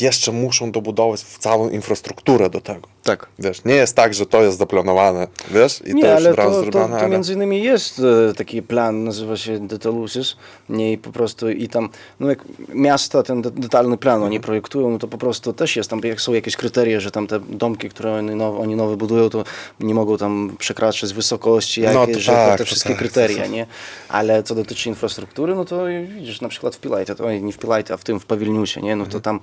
[0.00, 2.88] jeszcze muszą dobudować całą infrastrukturę do tego.
[3.02, 3.26] Tak.
[3.38, 6.36] Wiesz, nie jest tak, że to jest zaplanowane, wiesz, i Nie, to już ale od
[6.36, 7.08] razu to, to, zrobione, to ale...
[7.08, 10.36] między innymi jest e, taki plan, nazywa się Detalusis,
[10.68, 11.88] nie i po prostu i tam,
[12.20, 14.26] no jak miasta ten de- detalny plan Mhm.
[14.32, 17.26] oni projektują, no to po prostu też jest tam, jak są jakieś kryteria, że tam
[17.26, 19.44] te domki, które oni nowe, oni nowe budują, to
[19.80, 23.50] nie mogą tam przekraczać wysokości No jakieś, to że tak, te wszystkie tak, kryteria, tak.
[23.50, 23.66] nie?
[24.08, 25.84] Ale co dotyczy infrastruktury, no to
[26.16, 28.96] widzisz, na przykład w Pilajcie, to nie w Pilajcie, a w tym, w Pawilniusie, nie?
[28.96, 29.40] No to tam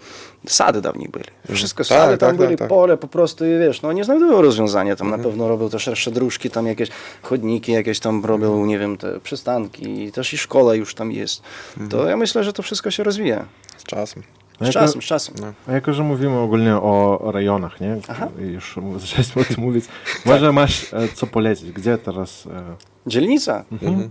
[0.47, 1.25] sady dawniej byli.
[1.55, 1.99] Wszystko Mhm.
[1.99, 4.95] Tak, sady, tam tak, byli tak, pole po prostu i wiesz, no nie znajdują rozwiązania,
[4.95, 5.21] tam Mhm.
[5.21, 6.89] na pewno robią też szersze dróżki, tam jakieś
[7.21, 8.67] chodniki jakieś tam robią, Mhm.
[8.67, 11.36] nie wiem, te przystanki i też i szkoła już tam jest.
[11.77, 11.89] Mhm.
[11.89, 13.45] To ja myślę, że to wszystko się rozwija.
[13.77, 14.23] Z czasem.
[14.59, 15.35] No Z jako- czasem, z czasem.
[15.67, 17.97] A jako, że mówimy ogólnie o rejonach, nie?
[18.07, 18.27] Aha.
[18.39, 19.85] Już zaczęliśmy o tym mówić.
[20.25, 21.71] Może masz e, co polecić?
[21.71, 22.45] Gdzie teraz...
[22.47, 22.75] E,
[23.07, 23.65] Dzielnica,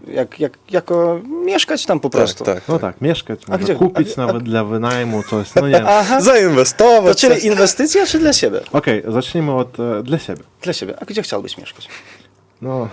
[0.08, 2.44] jak, jak, jako mieszkać tam po prostu.
[2.44, 2.68] Tak, tak.
[2.68, 3.74] no tak, mieszkać, może gdzie?
[3.74, 5.54] kupić A- a- nawet dla wynajmu coś.
[5.54, 5.84] No nie.
[5.88, 7.20] Aha, Zainwestować.
[7.22, 8.60] to czyli inwestycja czy dla siebie?
[8.72, 10.42] Okej, zacznijmy od e, dla siebie.
[10.62, 10.94] Dla siebie.
[11.00, 11.88] A gdzie chciałbyś mieszkać?
[12.62, 12.88] No,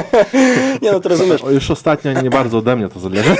[0.82, 3.36] Nie no, to rozumiesz, o, już ostatnio nie bardzo ode mnie to zależy.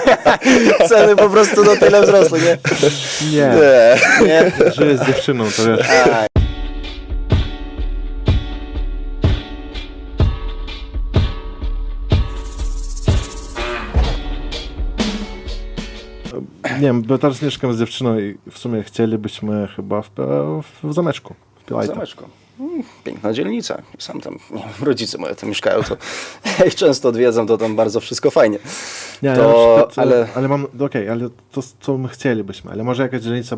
[0.88, 2.58] ceny po prostu do tyle wzrosły, nie?
[3.32, 3.50] Nie,
[4.22, 4.26] Nie.
[4.26, 4.72] Nie?
[4.72, 5.86] żyję z dziewczyną, to wiesz.
[16.74, 20.10] Nie wiem, bo teraz mieszkam z dziewczyną i w sumie chcielibyśmy chyba w,
[20.62, 21.94] w, w zameczku, w Pilajcie.
[21.94, 22.37] Zameczko.
[23.04, 23.82] Piękna dzielnica.
[23.98, 25.96] Sam tam, nie wiem, rodzice moje tam mieszkają, to
[26.66, 28.58] ich często odwiedzam, to tam bardzo wszystko fajnie.
[29.22, 30.28] Nie, To- ja przykład, ale- ale...
[30.34, 33.56] ale mam, okej, ale to co my chcielibyśmy, ale może jakaś dzielnica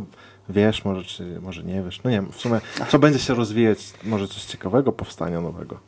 [0.49, 3.79] wiesz, może, czy może nie wiesz, no nie wiem, w sumie co będzie się rozwijać,
[4.05, 5.79] może coś ciekawego powstania nowego.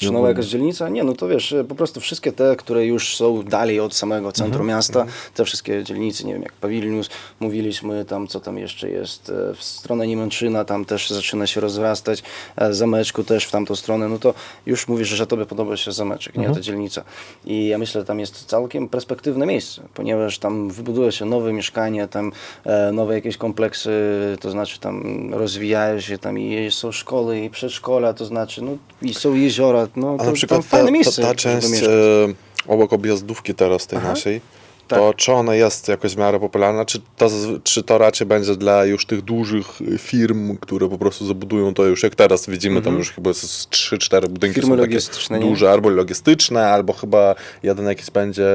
[0.00, 0.88] Czy nowa jakaś dzielnica?
[0.88, 4.66] Nie, no to wiesz, po prostu wszystkie te, które już są dalej od samego centrum
[4.66, 7.10] miasta, te wszystkie dzielnice, nie wiem, jak Pawilnius,
[7.40, 12.22] mówiliśmy tam, co tam jeszcze jest, e, w stronę Niemęczyna, tam też zaczyna się rozrastać,
[12.56, 14.34] e, Zameczku też w tamtą stronę, no to
[14.66, 17.04] już mówisz, że tobie podoba się Zameczek, nie, ta dzielnica.
[17.44, 22.08] I ja myślę, że tam jest całkiem perspektywne miejsce, ponieważ tam wybuduje się nowe mieszkania,
[22.08, 22.32] tam
[22.64, 23.90] e, nowe jakieś kompleksy,
[24.40, 29.14] to znaczy tam rozwijają się, tam i są szkoły i przedszkola, to znaczy, no i
[29.14, 31.88] są jeziora, no A to na przykład ta, ta, ta część e,
[32.68, 34.40] obok objazdówki teraz tej naszej,
[34.96, 37.28] to czy ona jest jakoś w miarę popularna, czy to,
[37.62, 39.66] czy to raczej będzie dla już tych dużych
[39.98, 44.28] firm, które po prostu zabudują to już, jak teraz widzimy, tam już chyba z 3-4
[44.28, 44.98] budynki Firmy są takie
[45.30, 45.40] nie?
[45.40, 48.46] duże, albo logistyczne, albo chyba jeden jakiś będzie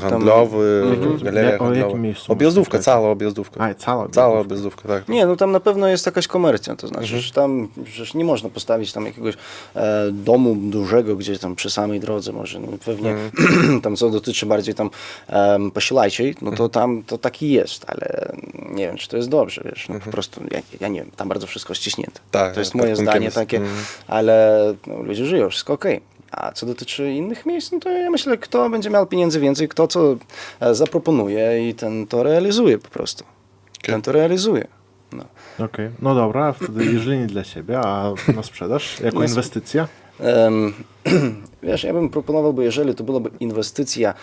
[0.00, 1.18] handlowy, Mhm.
[1.18, 1.96] galeria Ja- handlowa.
[2.28, 3.60] Objazdówka, cała objazdówka.
[3.64, 4.40] A, cała Cała objazdówka.
[4.40, 5.08] objazdówka, tak.
[5.08, 7.22] Nie, no tam na pewno jest jakaś komercja, to znaczy, Mhm.
[7.22, 9.34] że tam że nie można postawić tam jakiegoś
[9.76, 13.80] e, domu dużego gdzieś tam przy samej drodze może, no, pewnie Mhm.
[13.84, 14.90] tam co dotyczy bardziej tam
[15.28, 18.32] e, em, Pasiłajczej, no to tam to taki jest, ale
[18.70, 21.28] nie wiem, czy to jest dobrze, wiesz, no po prostu, ja, ja nie wiem, tam
[21.28, 22.20] bardzo wszystko ściśnięte.
[22.30, 23.36] Tak, to jest tak, moje zdanie jest.
[23.36, 23.60] takie,
[24.06, 26.00] ale no, ludzie żyją, wszystko okej.
[26.30, 29.88] A co dotyczy innych miejsc, no to ja myślę, kto będzie miał pieniędzy więcej, kto
[29.88, 30.16] co
[30.60, 33.24] e, zaproponuje i ten to realizuje po prostu.
[33.82, 34.66] Ten to realizuje.
[35.12, 35.24] No.
[35.64, 39.88] Okej, no dobra, a wtedy jeżeli nie dla siebie, a na sprzedaż, jako inwestycja?
[41.62, 44.14] Wiesz, ja bym proponował, bo jeżeli to byłaby inwestycja,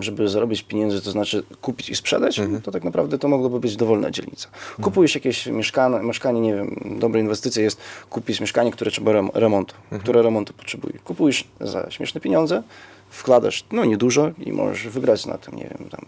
[0.00, 4.10] żeby zarobić pieniądze, to znaczy kupić i sprzedać, to tak naprawdę to mogłoby być dowolna
[4.10, 4.48] dzielnica.
[4.82, 9.74] Kupujesz jakieś mieszkanie, mieszkanie, nie wiem, dobra inwestycja jest kupić mieszkanie, które trzeba rem- remontu,
[10.00, 10.98] które remontu potrzebuje.
[11.04, 12.62] Kupujesz za śmieszne pieniądze,
[13.10, 16.06] wkładasz, no niedużo i możesz wygrać na tym, nie wiem, tam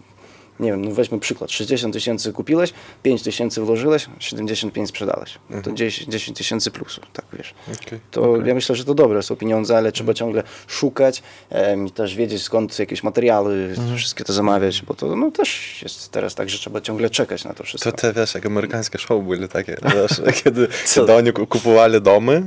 [0.59, 5.37] nie wiem, no weźmy przykład, 60 tysięcy kupiłeś, 5 tysięcy włożyłeś, 75 sprzedałeś.
[5.63, 7.53] To 10 10 tysięcy plusów, tak wiesz.
[7.85, 7.99] Okej.
[8.11, 12.15] To ja myślę, że to dobre są pieniądze, ale trzeba ciągle szukać em, i też
[12.15, 16.57] wiedzieć skąd jakieś materiały, wszystkie to zamawiać, bo to no, też jest teraz tak, że
[16.57, 17.91] trzeba ciągle czekać na to wszystko.
[17.91, 22.43] To te, wiesz, jak amerykańskie show były takie, wiesz, kiedy kiedy oni kupowali domy,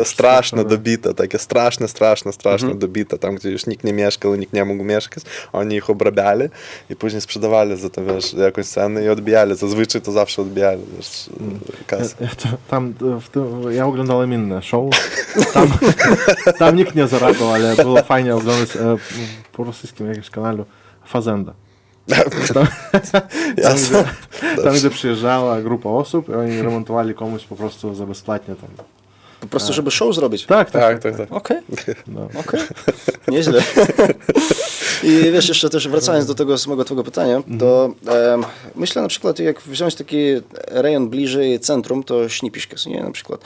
[0.00, 4.52] e, straszne dobite, takie straszne, straszne, straszne dobite, tam, gdzie już nikt nie mieszkał, nikt
[4.52, 6.48] nie mógł mieszkać, oni ich obrabiali
[6.90, 11.30] i później sprzedawali za to, wiesz, jakąś cenę i odbijali, zazwyczaj to zawsze odbijali, wiesz,
[11.86, 12.14] kasę.
[12.68, 14.84] Tam, e, w tym, ja oglądałem inne show.
[15.54, 15.68] Tam,
[16.58, 18.96] tam nikt nie zarabiał, ale było fajnie oglądać e,
[19.52, 20.64] po rosyjskim jakimś kanale
[21.06, 21.52] Fazenda.
[22.08, 22.24] Tam,
[23.62, 24.04] tam, gdzie,
[24.64, 28.70] tam, gdzie przyjeżdżała grupa osób i oni remontowali komuś po prostu za bezpłatnie tam.
[29.40, 30.46] Po prostu, żeby show zrobić.
[30.46, 30.82] Tak, tak.
[30.82, 31.32] Tak, tak, tak.
[31.32, 31.58] Okej,
[32.06, 32.28] No.
[32.40, 32.60] okej.
[33.28, 33.62] Nieźle.
[35.02, 39.38] I wiesz, jeszcze też wracając do tego samego twojego pytania, to em, myślę na przykład,
[39.38, 40.18] jak wziąć taki
[40.66, 43.02] rejon bliżej centrum, to Śnipiszkes, nie?
[43.02, 43.40] Na przykład.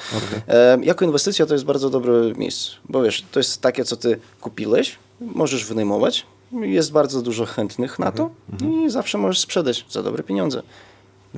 [0.46, 4.18] Em, jako inwestycja to jest bardzo dobre miejsce, bo wiesz, to jest takie, co ty
[4.40, 8.30] kupiłeś, możesz wynajmować, jest bardzo dużo chętnych na to
[8.64, 10.62] i zawsze możesz sprzedać za dobre pieniądze.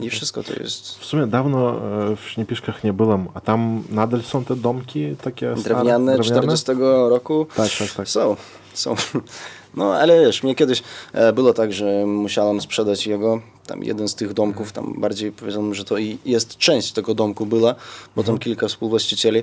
[0.00, 1.80] I wszystko to jest W sumie dawno
[2.12, 6.72] e, w Śniepiszkach nie byłem, a tam nadal są te domki takie stare, drewniane 40
[7.08, 7.46] roku.
[7.56, 8.08] Tak, tak, tak.
[8.08, 8.36] Są,
[8.74, 8.94] są.
[9.76, 10.82] No ale wiesz, mnie kiedyś
[11.12, 15.74] e, było tak, że musiałem sprzedać jego, tam jeden z tych domków, tam bardziej powiedzmy,
[15.74, 17.74] że to i jest część tego domku była,
[18.16, 19.42] bo tam kilka współwłaścicieli,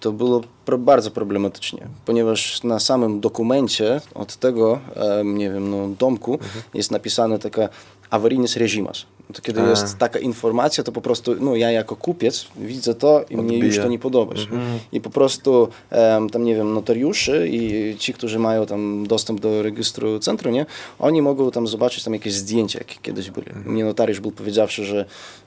[0.00, 4.80] to było pro, bardzo problematycznie, ponieważ na samym dokumencie od tego,
[5.24, 6.38] nie wiem, no, domku
[6.74, 7.68] jest napisane taka
[8.10, 9.06] awaryjność reżimas.
[9.32, 9.70] To kiedy A.
[9.70, 13.66] jest taka informacja, to po prostu, no ja jako kupiec widzę to i mnie już
[13.66, 13.82] Odbija.
[13.82, 14.36] to nie podoba.
[14.36, 14.46] się.
[14.92, 19.62] I po prostu em, tam, nie wiem, notariusze i ci, którzy mają tam dostęp do
[19.62, 20.66] registru centrum, nie,
[20.98, 23.46] oni mogą tam zobaczyć tam jakieś zdjęcia, jakie kiedyś byli.
[23.64, 25.04] Mnie notariusz był powiedziawszy, że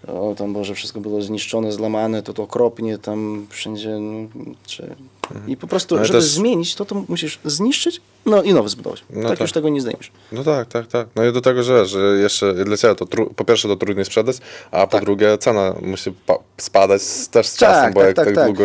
[0.08, 4.28] o, tam Boże, wszystko było zniszczone, złamane, to to okropnie, tam wszędzie, no,
[4.66, 4.96] czy...
[5.48, 9.04] I po prostu, Ale żeby też- zmienić to, to musisz zniszczyć, no i nowe zbudować.
[9.10, 9.40] No tak, tak.
[9.40, 10.12] już tego nie zdejmiesz.
[10.32, 11.08] No tak, tak, tak.
[11.16, 14.06] No i do tego, że, że jeszcze dla ciebie to tru- po pierwsze to trudniej
[14.06, 14.38] sprzedać,
[14.72, 18.26] a po drugie cena musi pa- spadać też z Tak, czasem, bo tak, jak tak,
[18.26, 18.46] tak, tak.
[18.46, 18.64] długo...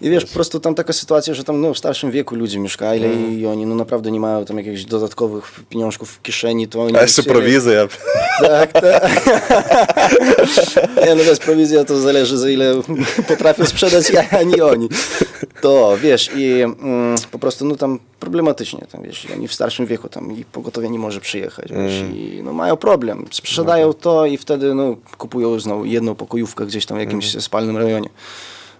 [0.00, 3.04] I wiesz, po prostu tam taka sytuacja, że tam no, w starszym wieku ludzie mieszkali
[3.04, 3.38] Mhm.
[3.40, 7.02] i oni no naprawdę nie mają tam jakichś dodatkowych pieniążków w kieszeni, to oni A
[7.02, 7.88] jeszcze chcieli- prowizja.
[8.40, 9.10] Tak, tak.
[11.06, 12.74] Nie, no bez prowizja to zależy za ile
[13.28, 14.88] potrafią sprzedać ja, a nie oni.
[15.60, 19.86] To wiesz i mm, po prostu no tam problematycznie tam wiesz, i oni w starszym
[19.86, 23.24] wieku tam i pogotowie nie może przyjechać wiesz, i no mają problem.
[23.30, 28.08] Sprzedają to i wtedy no kupują znowu jedną pokojówkę gdzieś tam w jakimś spalnym rejonie.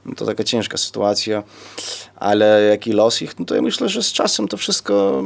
[0.07, 1.42] No to taka ciężka sytuacja,
[2.16, 5.25] ale jaki los ich, no to ja myślę, że z czasem to wszystko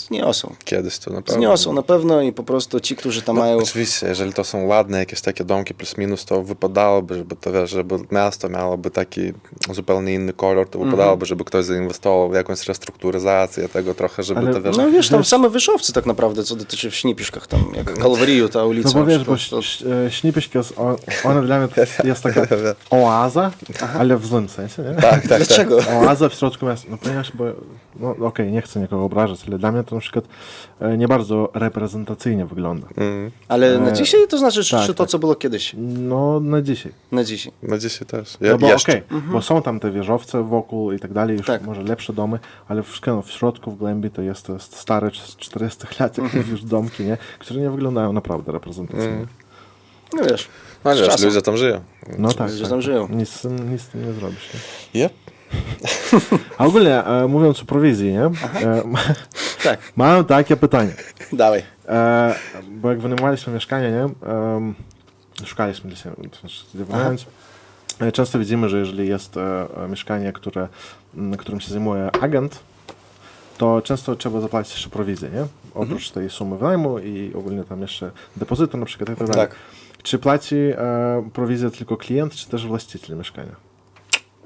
[0.00, 0.54] zniosą.
[0.64, 1.40] Kiedyś to naprawdę.
[1.40, 3.58] Zniosą na pewno i po prostu ci, którzy tam No, mają...
[3.58, 7.70] Oczywiście, jeżeli to są ładne jakieś takie domki plus minus, to wypadałoby, żeby to wiesz,
[7.70, 9.32] żeby miasto miałoby taki
[9.72, 14.52] zupełnie inny kolor, to wypadałoby, żeby ktoś zainwestował w jakąś restrukturyzację tego trochę, żeby Ale-
[14.52, 14.76] to wiesz...
[14.76, 18.64] No wiesz, tam same wyszowcy tak naprawdę, co dotyczy w Śnipiszkach, tam jak Kalwariu, ta
[18.64, 18.88] ulica.
[18.88, 21.68] No bo wiesz, to- bo to- e, Śnipiśkes, o- ona dla mnie
[22.04, 22.46] jest taka
[22.90, 23.50] oaza,
[23.98, 24.94] ale w złym sensie, nie?
[25.02, 25.78] Tak, tak, Dlaczego?
[26.02, 26.86] Oaza w środku miasta.
[26.90, 27.44] No ponieważ, bo,
[28.00, 30.24] no okej, nie chcę nikogo obrażać, ale dla mnie to na przykład
[30.80, 32.86] e, nie bardzo reprezentacyjnie wygląda.
[32.96, 35.10] Mm, Ale na E, dzisiaj to znaczy, czy, tak, czy to, tak.
[35.10, 35.74] co było kiedyś?
[35.78, 36.92] No na dzisiaj.
[37.12, 37.52] Na dzisiaj.
[37.62, 38.36] na dzisiaj też.
[38.40, 38.92] Ja, No bo jeszcze.
[38.92, 41.62] okej, bo są tam te wieżowce wokół i tak dalej, już Tak.
[41.62, 45.10] może lepsze domy, ale wszystko no, w środku, w głębi to jest, to jest stare
[45.10, 47.16] z 40 lat, jak już domki, nie?
[47.38, 49.26] które nie wyglądają naprawdę reprezentacyjnie.
[50.14, 50.48] No wiesz,
[50.84, 51.28] No wiesz, czasem.
[51.28, 51.80] ludzie tam żyją.
[52.18, 52.70] No tak, Ludzie tak.
[52.70, 53.08] tam żyją.
[53.10, 54.48] Nic, nic z tym nie zrobisz.
[54.94, 55.04] Nie?
[55.04, 55.12] Yep.
[56.58, 58.24] A ogólnie e, mówiąc o prowizji, nie?
[58.24, 58.30] E,
[59.62, 60.92] Tak, mam takie pytanie.
[61.32, 61.62] dawaj.
[61.88, 62.34] E,
[62.70, 64.30] bo jak wynajmowaliśmy mieszkanie, nie?
[64.30, 64.74] em,
[65.44, 65.90] szukaliśmy
[66.74, 67.26] wynająć.
[68.00, 70.68] E, Często widzimy, że jeżeli jest e, e, mieszkanie, które,
[71.16, 72.60] m, którym się zajmuje agent,
[73.58, 75.46] to często trzeba zapłacić jeszcze prowizję, nie?
[75.74, 79.48] Oprócz tej sumy wynajmu i ogólnie tam jeszcze depozytu na przykład i tak dalej.
[79.48, 79.56] Tak.
[80.02, 83.52] Czy płaci e, prowizję tylko klient, czy też właściciel mieszkania?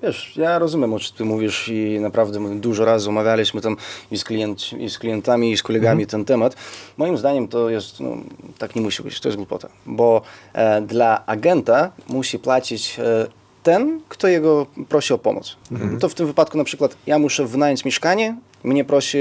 [0.02, 3.76] Wiesz, ja rozumiem, o czym ty mówisz i naprawdę dużo razy omawialiśmy tam
[4.10, 6.56] i z, klient, i z klientami, i z kolegami ten temat.
[6.96, 8.16] Moim zdaniem to jest, no,
[8.58, 13.26] tak nie musi być, to jest głupota, bo e, dla agenta musi płacić e,
[13.62, 15.56] ten, kto jego prosi o pomoc.
[16.00, 19.18] To w tym wypadku na przykład ja muszę wynająć mieszkanie, mnie prosi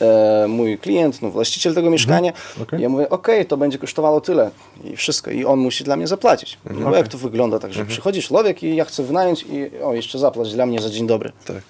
[0.00, 2.82] e, mój klient, no, właściciel tego mieszkania, Okej.
[2.82, 4.50] ja mówię, okej, to będzie kosztowało tyle
[4.84, 6.58] i wszystko i on musi dla mnie zapłacić.
[6.70, 9.94] No, bo jak to wygląda, tak, że przychodzisz człowiek i ja chcę wynająć i o,
[9.94, 11.32] jeszcze zapłać dla mnie za dzień dobry.
[11.44, 11.62] Tak.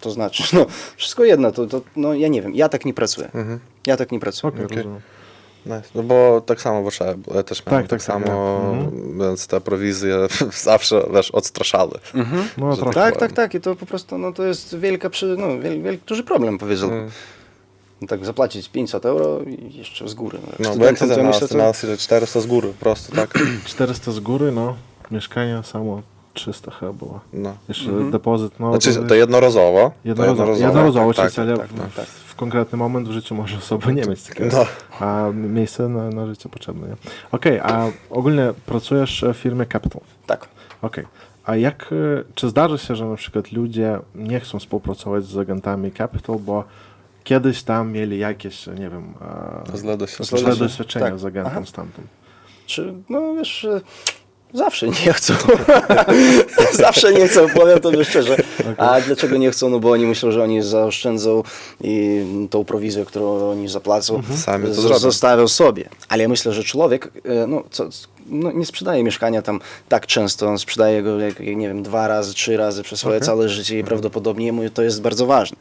[0.00, 3.30] To znaczy, no, wszystko jedno, to, to no, ja nie wiem, ja tak nie pracuję.
[3.86, 4.52] Ja tak nie pracuję.
[4.56, 5.00] Rozumiem.
[5.66, 5.82] Nice.
[5.94, 7.36] No bo tak samo w Warszawie, było.
[7.36, 9.18] ja też miałem Tak, tak, tak, tak, samo, tak.
[9.28, 10.16] więc te prowizje
[10.62, 11.98] zawsze, wiesz, odstraszały.
[12.58, 12.94] No, Że trochę.
[12.94, 13.54] Tak, tak, tak.
[13.54, 17.10] I to po prostu no, to jest wielka, przy, no, wiel, wiel, duży problem, powiedziałbym.
[18.00, 20.38] No, Tak, zapłacić 500 euro i jeszcze z góry.
[20.58, 23.30] No, No, bo jak to myślę, znalazł, to- znalazł 400 z góry, po prostu tak.
[23.64, 24.76] 400 z góry, no.
[25.10, 26.02] Mieszkanie samo
[26.34, 27.20] 300 chyba było.
[27.32, 27.54] No.
[27.68, 28.70] Jeszcze depozyt, no.
[28.70, 29.90] Znaczy, to- to jednorazowo.
[30.02, 32.06] to Jednorazowo, jednorazowo tak, oczywiście, tak, w, tak, tak.
[32.40, 34.66] Konkretny moment w życiu może osoba nie mieć takiego, No.
[35.06, 36.88] a miejsce na, na życie potrzebne.
[36.88, 36.94] nie?
[37.32, 40.00] Okej, a ogólnie pracujesz w firmie Capital.
[40.26, 40.48] Tak.
[40.82, 41.04] Okej.
[41.44, 45.92] A jak, e, czy zdarza się, że na przykład ludzie nie chcą współpracować z agentami
[45.92, 46.64] Capital, bo
[47.24, 49.14] kiedyś tam mieli jakieś, nie wiem,
[49.72, 50.56] e, Złe doświadczenie.
[50.56, 51.18] doświadczenia Tak.
[51.18, 51.66] z agentem Aha.
[51.66, 52.06] stamtąd?
[52.66, 53.80] Czy, no wiesz, e,
[54.54, 55.34] zawsze nie chcą.
[56.72, 58.36] zawsze nie chcą, powiem to szczerze.
[58.76, 59.70] A dlaczego nie chcą?
[59.70, 61.42] No bo oni myślą, że oni zaoszczędzą
[61.84, 64.98] i tą prowizję, którą oni zapłacą, Sami to z- zrobią.
[64.98, 65.88] zostawią sobie.
[66.08, 67.88] Ale ja myślę, że człowiek e, no, co,
[68.30, 72.34] no, nie sprzedaje mieszkania tam tak często, on sprzedaje go, jak, nie wiem, dwa razy,
[72.34, 73.26] trzy razy przez swoje Okej.
[73.26, 75.56] całe życie i prawdopodobnie jemu to jest bardzo ważne.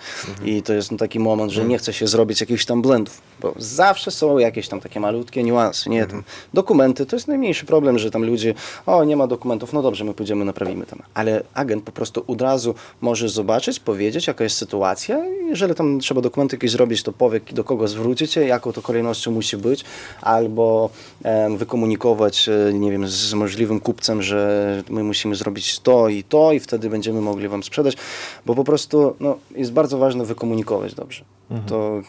[0.46, 3.54] I to jest no, taki moment, że nie chce się zrobić jakichś tam blendów, bo
[3.58, 6.06] zawsze są jakieś tam takie malutkie niuanse, nie?
[6.06, 8.54] Tam dokumenty, to jest najmniejszy problem, że tam ludzie,
[8.86, 11.00] o nie ma dokumentów, no dobrze, my pójdziemy, naprawimy tam.
[11.14, 16.00] Ale agent po prostu od razu może zobaczyć, powiedzieć, jaka jest sytuacja i jeżeli tam
[16.00, 19.84] trzeba dokumenty jakieś zrobić, to powie, do kogo zwrócicie, jaką to kolejnością musi być,
[20.22, 20.90] albo
[21.24, 26.52] em, wykomunikować, e, nie wiem, z możliwym kupcem, że my musimy zrobić to i to
[26.52, 27.98] i wtedy będziemy mogli wam sprzedać,
[28.46, 31.24] bo po prostu no, jest bardzo ważne wykomunikować dobrze.
[31.68, 32.02] To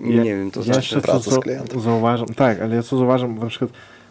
[0.00, 1.00] nie wiem, to ja znaczy...
[1.00, 1.80] praca z klientem.
[1.80, 3.70] zauważam, tak, ale ja co zauważam, bo na przykład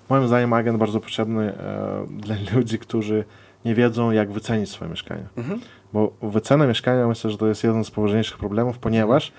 [0.10, 3.24] moim zdaniem agent bardzo potrzebny e, dla ludzi, którzy
[3.65, 5.24] nie wiedzą, jak wycenić swoje mieszkanie.
[5.38, 5.60] Mhm.
[5.93, 9.32] Bo wycena mieszkania myślę, że to jest jeden z poważniejszych problemów, ponieważ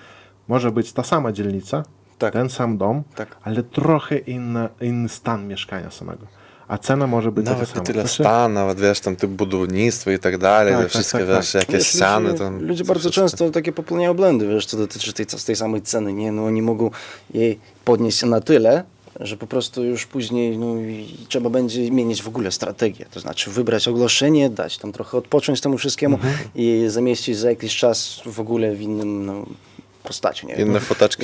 [0.47, 1.83] może być ta sama dzielnica,
[2.19, 2.33] Tak.
[2.33, 3.37] ten sam dom, Tak.
[3.43, 6.25] ale trochę inny, inny stan mieszkania samego.
[6.67, 7.79] A cena może być taka Nawet sama.
[7.81, 10.91] nie tyle Znaczy- stan, nawet wiesz, tam typ budownictwa i tak dalej, Tak, te tak,
[10.93, 11.61] wszystkie, tak, wiesz, tak.
[11.61, 12.59] jakieś Wiesz, ściany ludzie, tam.
[12.65, 13.21] ludzie to bardzo wszystko.
[13.21, 16.31] często takie popełniają błędy, wiesz, co dotyczy tej, tej samej ceny, nie?
[16.31, 16.91] No oni mogą
[17.33, 18.83] jej podnieść na tyle,
[19.19, 23.05] że po prostu już później no, i trzeba będzie zmienić w ogóle strategię.
[23.11, 26.33] To znaczy wybrać ogłoszenie, dać tam trochę odpocząć temu wszystkiemu Mhm.
[26.55, 29.45] i zamieścić za jakiś czas w ogóle w innym no,
[30.09, 30.47] postaci.
[30.47, 30.55] Nie?
[30.55, 31.23] Inne foteczki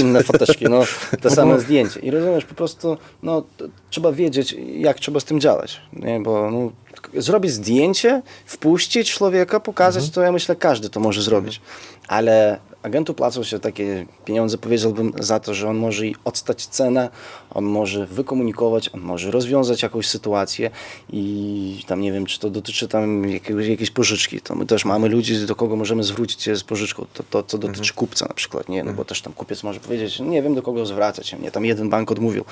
[0.00, 0.84] inne, foteczki, no,
[1.22, 2.00] te same zdjęcie.
[2.00, 3.42] I rozumiesz, po prostu no,
[3.90, 5.80] trzeba wiedzieć, jak trzeba z tym działać.
[5.92, 6.20] Nie?
[6.20, 6.72] Bo no,
[7.20, 11.60] zrobić zdjęcie, wpuścić człowieka, pokazać, to ja myślę, każdy to może zrobić.
[12.08, 17.10] Ale agentu płacą się takie pieniądze, powiedziałbym, za to, że on może i odstać cenę,
[17.50, 20.70] on może wykomunikować, on może rozwiązać jakąś sytuację
[21.12, 25.08] i tam nie wiem, czy to dotyczy tam jakiegoś, jakiejś pożyczki, to my też mamy
[25.08, 28.68] ludzi, do kogo możemy zwrócić się z pożyczką, to, to co dotyczy kupca na przykład,
[28.68, 31.64] nie, no bo też tam kupiec może powiedzieć, nie wiem do kogo zwracać, mnie tam
[31.64, 32.44] jeden bank odmówił,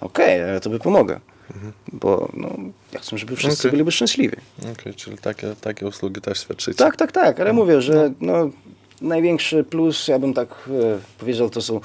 [0.00, 1.20] okej, ja tobie pomogę,
[1.92, 2.48] bo no,
[2.92, 3.70] ja chcę, żeby wszyscy Okej.
[3.70, 4.36] byliby szczęśliwi.
[4.72, 6.78] Okej, czyli takie, takie usługi też świadczycie.
[6.78, 8.50] Tak, tak, tak, ale mówię, że no,
[9.00, 11.80] największy plus, ja bym tak e, powiedział, to są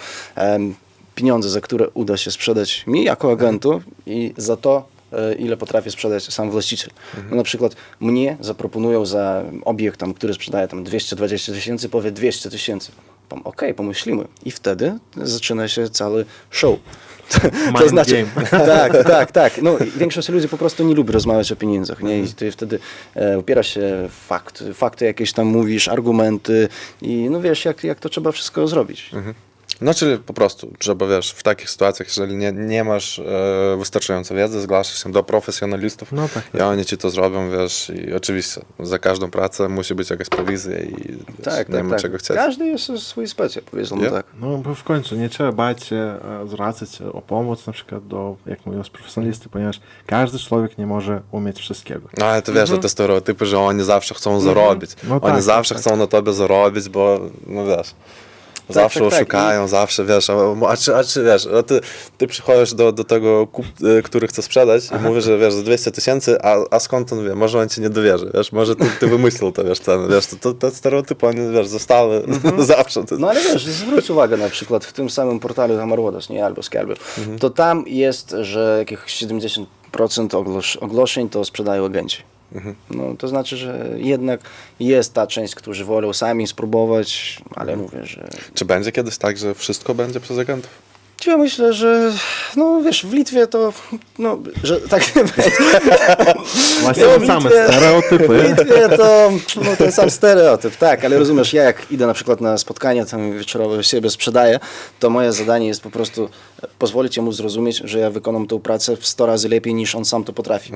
[1.15, 5.91] pieniądze, za które uda się sprzedać mi jako agentu i za to, e, ile potrafię
[5.91, 6.89] sprzedać sam właściciel.
[7.29, 12.49] No, na przykład mnie zaproponują za obiekt, tam, który sprzedaje tam 220 tysięcy, powie 200
[12.49, 12.91] tysięcy.
[13.43, 14.25] Okej, pomyślimy.
[14.45, 16.79] I wtedy zaczyna się cały show.
[17.65, 18.47] Mind game.
[18.75, 19.61] tak, tak, tak.
[19.61, 22.19] No, większość ludzi po prostu nie lubi rozmawiać o pieniądzach, nie?
[22.19, 22.79] I ty wtedy
[23.15, 26.69] e, opierasz się fakt, fakty jakieś tam mówisz, argumenty
[27.01, 29.11] i no wiesz, jak, jak to trzeba wszystko zrobić.
[29.81, 33.23] No, czyli po prostu trzeba, wiesz, w takich sytuacjach, jeżeli nie, nie masz e,
[33.79, 38.13] wystarczająco wiedzy, zgłaszasz się do profesjonalistów No tak, i oni ci to zrobią, wiesz, i
[38.13, 40.95] oczywiście za każdą pracę musi być jakaś prowizja i
[41.37, 42.01] wiesz, Tak, nie tak, ma tak.
[42.01, 42.37] czego chcieć.
[42.37, 44.09] Każdy jest swój specie, powiedzmy Nie?
[44.09, 44.25] tak.
[44.39, 48.35] No bo w końcu nie trzeba bać się e, zwracać o pomoc na przykład do,
[48.45, 52.09] jak mówią, profesjonalisty, ponieważ każdy człowiek nie może umieć wszystkiego.
[52.17, 54.91] No, ale to wiesz, że te stereotypy, że oni zawsze chcą zarobić.
[55.03, 57.93] No oni tak, zawsze tak, chcą na tobie zarobić, bo, no wiesz,
[58.69, 59.19] Zawsze tak, tak.
[59.19, 60.29] oszukają, zawsze, wiesz,
[60.67, 61.81] a, czy, a czy, wiesz, a ty,
[62.17, 63.65] ty przychodzisz do, do tego, kup,
[63.99, 67.25] y, który chce sprzedać i mówisz, że, wiesz, za 200 tysięcy, a, a skąd on
[67.25, 67.35] wie?
[67.35, 70.35] Może on ci nie dowierzy, wiesz, może ty, ty wymyślił to, wiesz, ten, wiesz, to,
[70.35, 72.23] to, te stereotypy, one, wiesz, zostały
[72.57, 73.03] zawsze.
[73.05, 76.63] To, No ale wiesz, zwróć uwagę na przykład w tym samym portalu Hamarwodas, nie, albo
[76.63, 76.95] Skelbiu,
[77.39, 82.23] to tam jest, że jakieś 70% ogłosz, ogłoszeń to sprzedają agenci.
[82.89, 84.41] No, to znaczy, że jednak
[84.79, 89.55] jest ta część, którzy wolą sami spróbować, ale mówię, że Czy będzie kiedyś tak, że
[89.55, 90.89] wszystko będzie przez agentów?
[91.27, 92.11] ja myślę, że
[92.55, 93.73] no wiesz, w Litwie to,
[94.19, 95.03] no, że tak
[96.81, 98.27] Właśnie Ja te w same Litwie- stereotypy.
[98.27, 102.41] W Litwie to no, ten sam stereotyp, tak, ale rozumiesz, ja jak idę na przykład
[102.41, 104.59] na spotkanie tam wieczorowe siebie sprzedaję,
[104.99, 106.29] to moje zadanie jest po prostu
[106.79, 110.23] pozwolić jemu zrozumieć, że ja wykonam tą pracę w 100 razy lepiej niż on sam
[110.23, 110.71] to potrafi.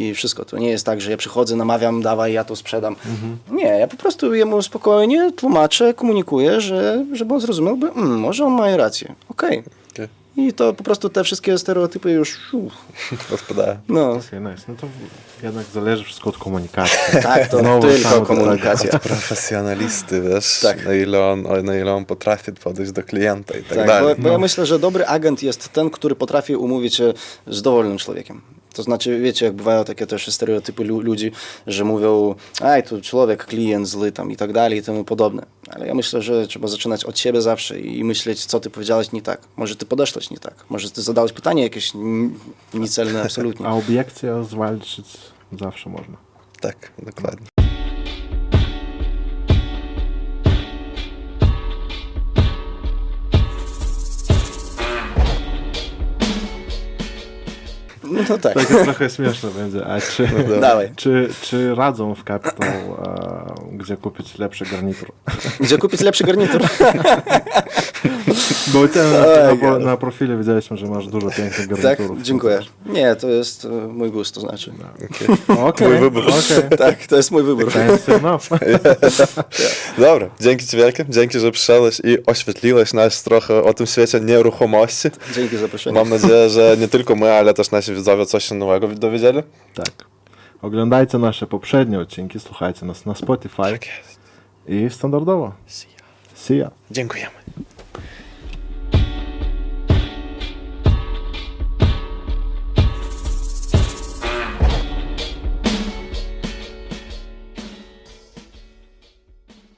[0.00, 0.44] I wszystko.
[0.44, 2.96] To nie jest tak, że ja przychodzę, namawiam, dawaj, ja to sprzedam.
[3.50, 8.44] Nie, ja po prostu jemu spokojnie tłumaczę, komunikuję, że, żeby on zrozumiał, by, mm, może
[8.44, 9.14] on ma rację.
[9.28, 9.58] Okej.
[9.58, 9.84] Okay.
[10.36, 12.38] I to po prostu te wszystkie stereotypy już...
[12.52, 12.74] Uff,
[13.34, 13.76] Odpadają.
[13.88, 14.62] no, nice.
[14.68, 14.86] No to
[15.42, 16.98] jednak zależy wszystko od komunikacji.
[17.22, 18.98] tak, to Znowu tylko komunikacja.
[18.98, 20.84] Profesjonalisty, wiesz, Tak.
[20.84, 24.14] na, ile on, na ile on potrafi podejść do klienta i tak, Tak, dalej.
[24.16, 27.12] bo, bo ja myślę, że dobry agent jest ten, który potrafi umówić się
[27.46, 28.40] z dowolnym człowiekiem.
[28.74, 31.32] To znaczy, wiecie, jak bywają takie też stereotypy lu- ludzi,
[31.66, 35.46] że mówią, aj, to człowiek, klient zły tam i tak dalej i temu podobne.
[35.70, 39.22] Ale ja myślę, że trzeba zaczynać od siebie zawsze i myśleć, co ty powiedziałeś nie
[39.22, 39.40] tak.
[39.56, 40.54] Może ty podeszłeś nie tak.
[40.68, 41.92] Może ty zadałeś pytanie jakieś
[42.74, 43.66] niecelne absolutnie.
[43.66, 45.06] A obiekcję zwalczyć
[45.60, 46.16] zawsze można.
[46.60, 47.53] Tak, dokładnie.
[58.14, 58.54] No tak.
[58.54, 59.86] Tak trochę śmieszne będzie.
[59.86, 60.28] A czy,
[60.60, 60.90] Dawaj.
[60.96, 65.12] czy, czy radzą w Capital, e, gdzie kupić lepszy garnitur?
[65.60, 66.62] Gdzie kupić lepszy garnitur?
[68.72, 68.80] Bo
[69.62, 72.22] na, na, profilu widzieliśmy, że masz dużo pięknych tak, garniturów.
[72.22, 72.60] dziękuję.
[72.86, 74.72] Nie, to jest e, mój gust, to znaczy.
[75.48, 76.22] Okej, Mój wybór.
[76.22, 76.78] okej.
[76.78, 77.72] Tak, to jest mój wybór.
[79.98, 85.08] Dobra, dzięki Ci wielkie, dzięki, że przyszedłeś i oświetliłeś nas trochę o tym świecie nieruchomości.
[85.34, 85.98] Dzięki za zaproszenie.
[85.98, 89.42] Mam nadzieję, że nie tylko my, ale też nasi widzowie coś się nowego dowiedzieli.
[89.74, 89.86] Tak.
[90.62, 94.18] Oglądajcie nasze poprzednie odcinki, słuchajcie nas na Spotify Tak jest.
[94.66, 95.52] i standardowo.
[96.34, 96.70] See ya.
[96.90, 97.30] Dziękujemy.